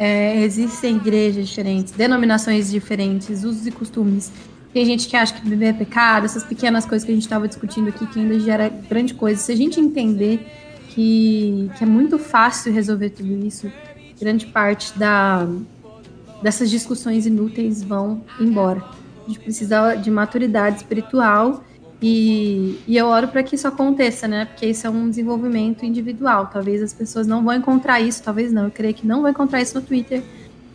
[0.03, 4.31] É, existem igrejas diferentes, denominações diferentes, usos e costumes.
[4.73, 7.47] Tem gente que acha que beber é pecado, essas pequenas coisas que a gente estava
[7.47, 9.39] discutindo aqui, que ainda gera grande coisa.
[9.39, 10.43] Se a gente entender
[10.89, 13.71] que, que é muito fácil resolver tudo isso,
[14.19, 15.47] grande parte da,
[16.41, 18.83] dessas discussões inúteis vão embora.
[19.23, 21.63] A gente precisa de maturidade espiritual
[22.01, 24.45] E, e eu oro para que isso aconteça, né?
[24.45, 26.49] Porque isso é um desenvolvimento individual.
[26.51, 28.65] Talvez as pessoas não vão encontrar isso, talvez não.
[28.65, 30.23] Eu creio que não vão encontrar isso no Twitter.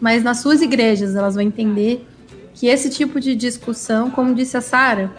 [0.01, 2.07] Mas nas suas igrejas elas vão entender
[2.55, 5.11] que esse tipo de discussão, como disse a Sara,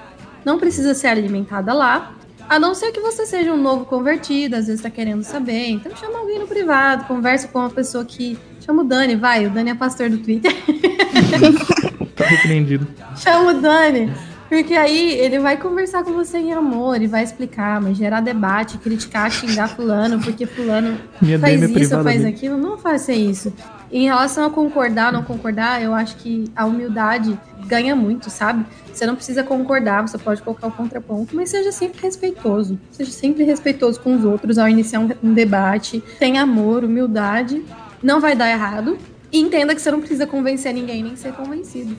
[0.45, 2.15] não precisa ser alimentada lá,
[2.49, 5.67] a não ser que você seja um novo convertido, às vezes está querendo saber.
[5.69, 8.37] Então chama alguém no privado, conversa com uma pessoa que.
[8.65, 9.45] Chama o Dani, vai.
[9.45, 10.53] O Dani é pastor do Twitter.
[12.15, 12.87] tá repreendido.
[13.15, 14.11] Chama o Dani.
[14.49, 18.77] Porque aí ele vai conversar com você em amor e vai explicar, mas gerar debate,
[18.77, 22.27] criticar, xingar fulano, porque fulano Minha faz é isso, faz dele.
[22.29, 22.57] aquilo.
[22.57, 23.53] Não faça isso.
[23.91, 28.65] Em relação a concordar, não concordar, eu acho que a humildade ganha muito, sabe?
[28.91, 32.79] Você não precisa concordar, você pode colocar o contraponto, mas seja sempre respeitoso.
[32.91, 36.03] Seja sempre respeitoso com os outros ao iniciar um, um debate.
[36.19, 37.63] Tenha amor, humildade.
[38.01, 38.97] Não vai dar errado.
[39.31, 41.95] E entenda que você não precisa convencer ninguém, nem ser convencido.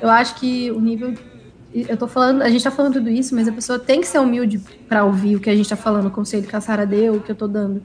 [0.00, 1.14] Eu acho que o nível
[1.72, 4.18] eu tô falando, a gente tá falando tudo isso, mas a pessoa tem que ser
[4.18, 7.14] humilde para ouvir o que a gente tá falando, o conselho que a Sara deu,
[7.14, 7.82] o que eu tô dando.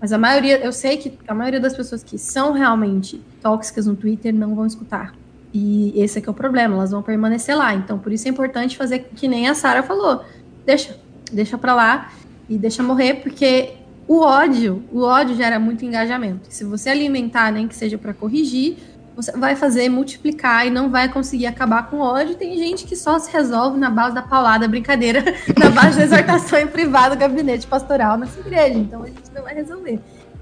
[0.00, 3.96] Mas a maioria, eu sei que a maioria das pessoas que são realmente tóxicas no
[3.96, 5.14] Twitter não vão escutar.
[5.52, 7.74] E esse é que é o problema, elas vão permanecer lá.
[7.74, 10.24] Então, por isso é importante fazer que nem a Sara falou.
[10.66, 10.96] Deixa,
[11.32, 12.12] deixa pra lá
[12.48, 13.74] e deixa morrer, porque
[14.06, 16.46] o ódio, o ódio gera muito engajamento.
[16.48, 18.76] Se você alimentar, nem que seja para corrigir,
[19.18, 22.36] você vai fazer multiplicar e não vai conseguir acabar com o ódio.
[22.36, 25.24] Tem gente que só se resolve na base da paulada, brincadeira,
[25.58, 28.78] na base da exortação em privado, gabinete pastoral nessa igreja.
[28.78, 29.98] Então a gente não vai resolver.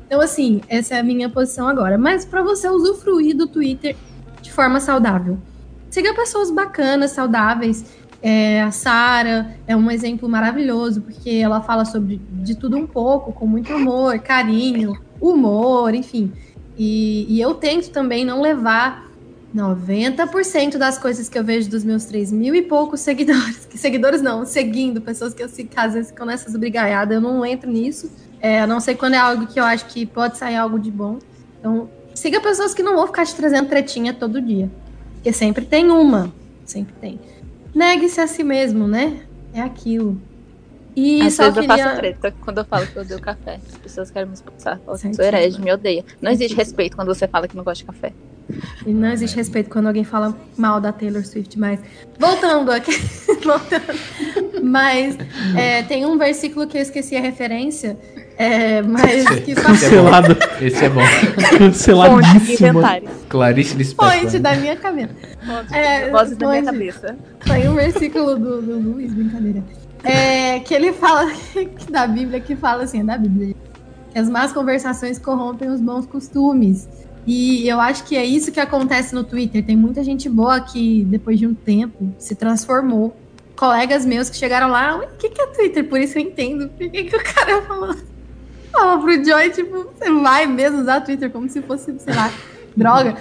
[0.07, 1.97] Então, assim, essa é a minha posição agora.
[1.97, 3.97] Mas para você usufruir do Twitter
[4.43, 5.39] de forma saudável,
[5.89, 7.97] siga pessoas bacanas, saudáveis.
[8.23, 13.33] É, a Sara é um exemplo maravilhoso, porque ela fala sobre de tudo um pouco,
[13.33, 16.31] com muito amor, carinho, humor, enfim.
[16.77, 19.09] E, e, eu tento também não levar
[19.55, 24.21] 90% das coisas que eu vejo dos meus 3 mil e poucos seguidores, que seguidores
[24.21, 28.11] não, seguindo, pessoas que eu sigo, às vezes nessas brigaiadas, eu não entro nisso,
[28.41, 30.91] é, a não ser quando é algo que eu acho que pode sair algo de
[30.91, 31.19] bom.
[31.59, 34.71] Então, siga pessoas que não vão ficar te trazendo tretinha todo dia,
[35.15, 36.33] porque sempre tem uma,
[36.65, 37.19] sempre tem.
[37.75, 39.21] Negue-se a si mesmo, né?
[39.53, 40.21] É aquilo.
[40.97, 41.75] E Às vezes queria...
[41.75, 43.61] eu faço treta quando eu falo que eu odeio café.
[43.69, 44.81] As pessoas querem me expulsar.
[44.89, 46.03] Eu sou herege, me odeia.
[46.23, 48.13] Não existe respeito quando você fala que não gosta de café.
[48.87, 51.81] E não existe respeito quando alguém fala mal da Taylor Swift, mas
[52.19, 52.93] voltando aqui,
[53.45, 55.19] voltando, mas
[55.57, 57.99] é, tem um versículo que eu esqueci a referência,
[58.39, 60.37] é, mas que cancelado.
[60.61, 61.03] Esse é bom.
[61.59, 62.81] Canceladíssimo.
[63.29, 64.21] Clarice Lispector.
[64.21, 65.15] Fonte da minha cabeça.
[65.45, 67.17] Fonte, é, da minha cabeça.
[67.45, 69.65] Tem um versículo do, do Luiz, brincadeira.
[70.07, 73.55] É, que ele fala que da Bíblia que fala assim, da Bíblia,
[74.13, 76.89] que as más conversações corrompem os bons costumes.
[77.27, 79.65] E eu acho que é isso que acontece no Twitter.
[79.65, 83.17] Tem muita gente boa que, depois de um tempo, se transformou.
[83.57, 85.89] Colegas meus que chegaram lá, o que, que é Twitter?
[85.89, 86.69] Por isso eu entendo.
[86.79, 87.97] Por que, que o cara falou,
[88.71, 92.31] falou pro Joy, tipo, você vai mesmo usar Twitter como se fosse, sei lá,
[92.77, 93.17] droga.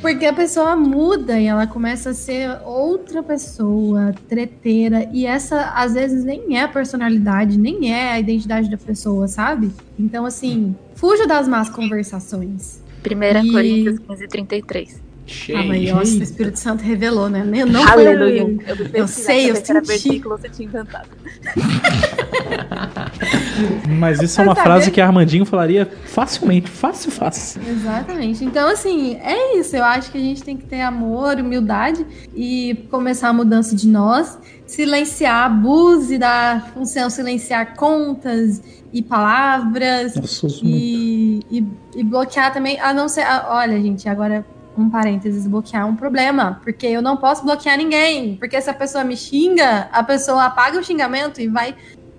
[0.00, 5.92] Porque a pessoa muda e ela começa a ser outra pessoa, treteira, e essa às
[5.92, 9.70] vezes nem é a personalidade, nem é a identidade da pessoa, sabe?
[9.98, 12.82] Então, assim, fuja das más conversações.
[13.04, 13.52] 1 e...
[13.52, 15.09] Coríntios 15, 33.
[15.30, 15.58] Cheio.
[15.58, 17.48] Ah, mas nossa, o Espírito Santo revelou, né?
[17.54, 18.40] Eu não Aleluia.
[18.40, 19.86] Eu, eu, eu sei, eu senti.
[19.86, 21.08] Versículo, você tinha inventado.
[23.98, 27.62] mas isso é uma frase que Armandinho falaria facilmente, fácil, fácil.
[27.64, 28.44] Exatamente.
[28.44, 29.76] Então, assim, é isso.
[29.76, 32.04] Eu acho que a gente tem que ter amor, humildade
[32.34, 34.36] e começar a mudança de nós.
[34.66, 38.60] Silenciar, abuse da função silenciar contas
[38.92, 40.16] e palavras.
[40.16, 41.64] Nossa, e, e,
[41.94, 42.80] e bloquear também.
[42.80, 43.24] A não ser.
[43.48, 44.44] Olha, gente, agora
[44.80, 49.04] um parênteses, bloquear um problema, porque eu não posso bloquear ninguém, porque se a pessoa
[49.04, 51.74] me xinga, a pessoa apaga o xingamento e vai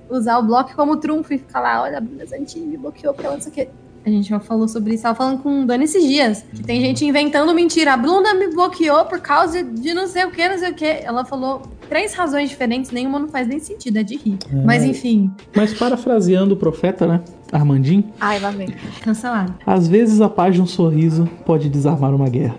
[0.10, 3.32] usar o bloco como trunfo e ficar lá, olha, a Bruna Santini me bloqueou pra
[3.32, 3.68] onde isso aqui.
[4.04, 6.82] A gente já falou sobre isso, tava falando com o Dani esses dias, que tem
[6.82, 7.94] gente inventando mentira.
[7.94, 10.86] A Bruna me bloqueou por causa de não sei o que, não sei o que.
[10.86, 14.40] Ela falou três razões diferentes, nenhuma não faz nem sentido, é de rir.
[14.52, 14.56] É.
[14.66, 15.32] Mas enfim.
[15.56, 17.22] Mas parafraseando o profeta, né?
[17.52, 18.06] Armandinho.
[18.20, 18.70] Ai, lá vem.
[19.02, 19.54] Cancelado.
[19.66, 22.56] Às vezes a paz de um sorriso pode desarmar uma guerra.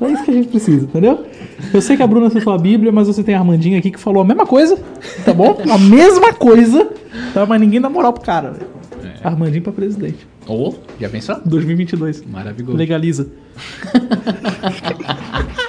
[0.00, 1.26] É isso que a gente precisa, entendeu?
[1.72, 4.00] Eu sei que a Bruna citou a Bíblia, mas você tem a Armandinho aqui que
[4.00, 4.78] falou a mesma coisa,
[5.24, 5.58] tá bom?
[5.70, 6.90] A mesma coisa,
[7.34, 7.44] tá?
[7.44, 8.66] Mas ninguém dá moral pro cara, velho.
[9.04, 9.26] É.
[9.26, 10.26] Armandinho pra presidente.
[10.46, 11.38] Ô, oh, já pensou?
[11.44, 12.24] 2022.
[12.24, 12.76] Maravilhoso.
[12.76, 13.28] Legaliza.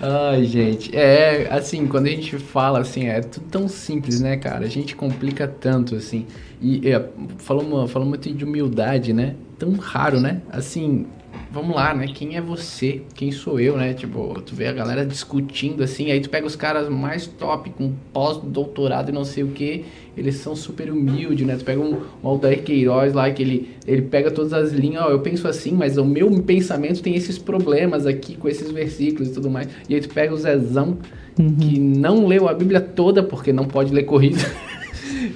[0.00, 0.94] Ai, gente.
[0.96, 4.64] É, assim, quando a gente fala assim, é tudo tão simples, né, cara?
[4.64, 6.26] A gente complica tanto, assim.
[6.62, 7.08] E é,
[7.38, 9.34] falou, falou muito de humildade, né?
[9.58, 10.40] Tão raro, né?
[10.50, 11.06] Assim,
[11.50, 12.06] vamos lá, né?
[12.06, 13.02] Quem é você?
[13.14, 13.92] Quem sou eu, né?
[13.92, 17.92] Tipo, tu vê a galera discutindo assim, aí tu pega os caras mais top, com
[18.12, 19.84] pós-doutorado e não sei o que,
[20.16, 21.56] eles são super humildes, né?
[21.56, 25.10] Tu pega um, um Altair Queiroz lá, que ele, ele pega todas as linhas, ó,
[25.10, 29.32] eu penso assim, mas o meu pensamento tem esses problemas aqui com esses versículos e
[29.32, 29.68] tudo mais.
[29.88, 30.98] E aí tu pega o Zezão,
[31.38, 31.56] uhum.
[31.56, 34.38] que não leu a Bíblia toda, porque não pode ler corrida.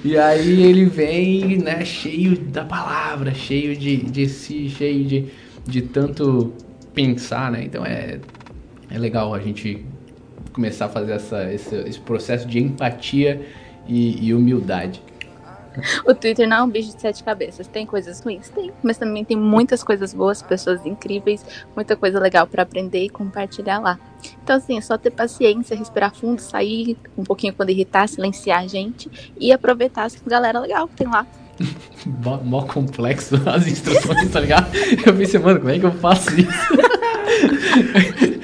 [0.03, 5.25] E aí ele vem, né, cheio da palavra, cheio de, de si, cheio de,
[5.65, 6.53] de tanto
[6.93, 7.63] pensar, né?
[7.63, 8.19] Então é,
[8.89, 9.85] é legal a gente
[10.51, 13.41] começar a fazer essa, esse, esse processo de empatia
[13.87, 15.01] e, e humildade.
[16.05, 17.67] O Twitter não é um bicho de sete cabeças.
[17.67, 18.49] Tem coisas ruins?
[18.49, 18.71] Tem.
[18.83, 23.79] Mas também tem muitas coisas boas, pessoas incríveis, muita coisa legal para aprender e compartilhar
[23.79, 23.99] lá.
[24.43, 28.67] Então, assim, é só ter paciência, respirar fundo, sair um pouquinho quando irritar, silenciar a
[28.67, 29.09] gente
[29.39, 31.25] e aproveitar as galera legal que tem lá.
[32.23, 34.75] mó, mó complexo as instruções, tá ligado?
[35.05, 36.47] Eu pensei, mano, como é que eu faço isso?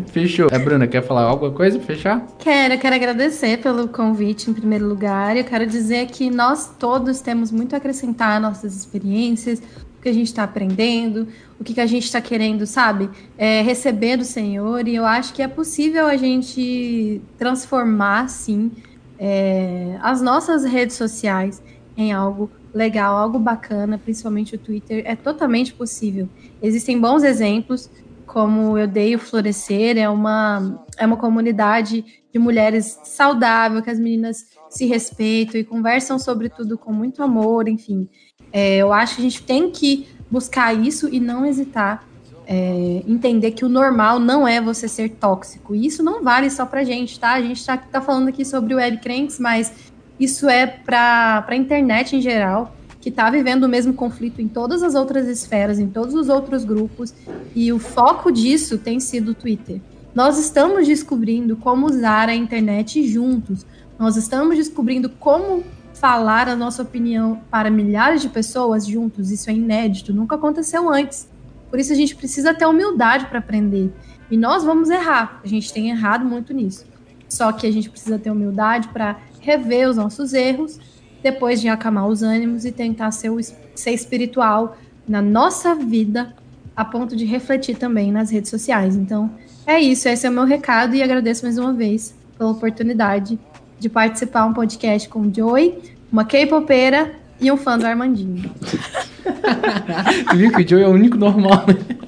[0.00, 0.48] Fechou.
[0.52, 2.26] A Bruna, quer falar alguma coisa fechar?
[2.38, 5.36] Quero, quero agradecer pelo convite em primeiro lugar.
[5.36, 10.12] Eu quero dizer que nós todos temos muito a acrescentar nossas experiências, o que a
[10.12, 11.28] gente está aprendendo,
[11.60, 13.08] o que, que a gente está querendo, sabe?
[13.36, 14.86] É, receber do Senhor.
[14.88, 18.72] E eu acho que é possível a gente transformar, sim,
[19.18, 21.62] é, as nossas redes sociais
[21.96, 26.28] em algo legal, algo bacana, principalmente o Twitter, é totalmente possível.
[26.62, 27.90] Existem bons exemplos,
[28.32, 32.02] como eu dei o Florescer, é uma, é uma comunidade
[32.32, 37.68] de mulheres saudável, que as meninas se respeitam e conversam sobre tudo com muito amor,
[37.68, 38.08] enfim.
[38.50, 42.08] É, eu acho que a gente tem que buscar isso e não hesitar.
[42.46, 45.74] É, entender que o normal não é você ser tóxico.
[45.74, 47.34] E isso não vale só pra gente, tá?
[47.34, 52.16] A gente tá, tá falando aqui sobre web crentes, mas isso é pra, pra internet
[52.16, 56.14] em geral que está vivendo o mesmo conflito em todas as outras esferas, em todos
[56.14, 57.12] os outros grupos,
[57.52, 59.80] e o foco disso tem sido o Twitter.
[60.14, 63.66] Nós estamos descobrindo como usar a internet juntos,
[63.98, 69.52] nós estamos descobrindo como falar a nossa opinião para milhares de pessoas juntos, isso é
[69.52, 71.28] inédito, nunca aconteceu antes.
[71.70, 73.92] Por isso a gente precisa ter humildade para aprender.
[74.30, 76.86] E nós vamos errar, a gente tem errado muito nisso.
[77.28, 80.78] Só que a gente precisa ter humildade para rever os nossos erros
[81.22, 83.38] depois de acalmar os ânimos e tentar ser, o,
[83.74, 84.76] ser espiritual
[85.08, 86.34] na nossa vida,
[86.76, 88.96] a ponto de refletir também nas redes sociais.
[88.96, 89.30] Então,
[89.66, 93.38] é isso, esse é o meu recado e agradeço mais uma vez pela oportunidade
[93.78, 95.78] de participar um podcast com o Joey,
[96.10, 98.50] uma K-popeira e um fã do Armandinho.
[100.30, 101.98] tu viu que o Joey é o único normal, né?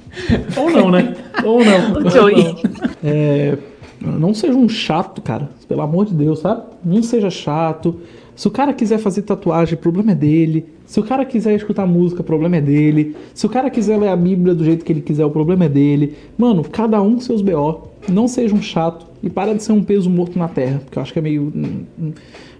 [0.57, 1.13] Ou não, né?
[1.43, 1.93] Ou não.
[2.05, 2.55] O Joey.
[3.03, 3.57] É,
[4.01, 5.49] não seja um chato, cara.
[5.67, 6.63] Pelo amor de Deus, sabe?
[6.83, 7.99] Não seja chato.
[8.35, 10.65] Se o cara quiser fazer tatuagem, o problema é dele.
[10.85, 13.15] Se o cara quiser escutar música, o problema é dele.
[13.33, 15.69] Se o cara quiser ler a Bíblia do jeito que ele quiser, o problema é
[15.69, 16.15] dele.
[16.37, 17.89] Mano, cada um seus BO.
[18.09, 21.01] Não seja um chato e para de ser um peso morto na terra, porque eu
[21.01, 21.51] acho que é meio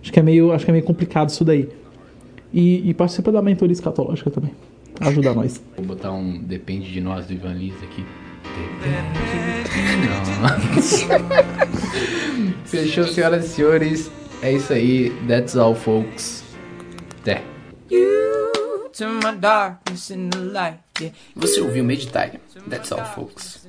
[0.01, 1.69] acho que é meio, acho que é meio complicado isso daí.
[2.51, 4.51] E, e participa da mentoria escatológica também.
[4.99, 5.61] Ajuda nós.
[5.75, 8.03] Vou botar um depende de nós do Ivan Lins aqui.
[8.81, 9.25] Depende.
[12.65, 14.09] Fechou, senhoras e senhores.
[14.41, 15.09] É isso aí.
[15.27, 16.43] That's all, folks.
[17.21, 17.41] Até.
[21.35, 22.31] Você ouviu Meditar.
[22.69, 23.67] That's all, folks.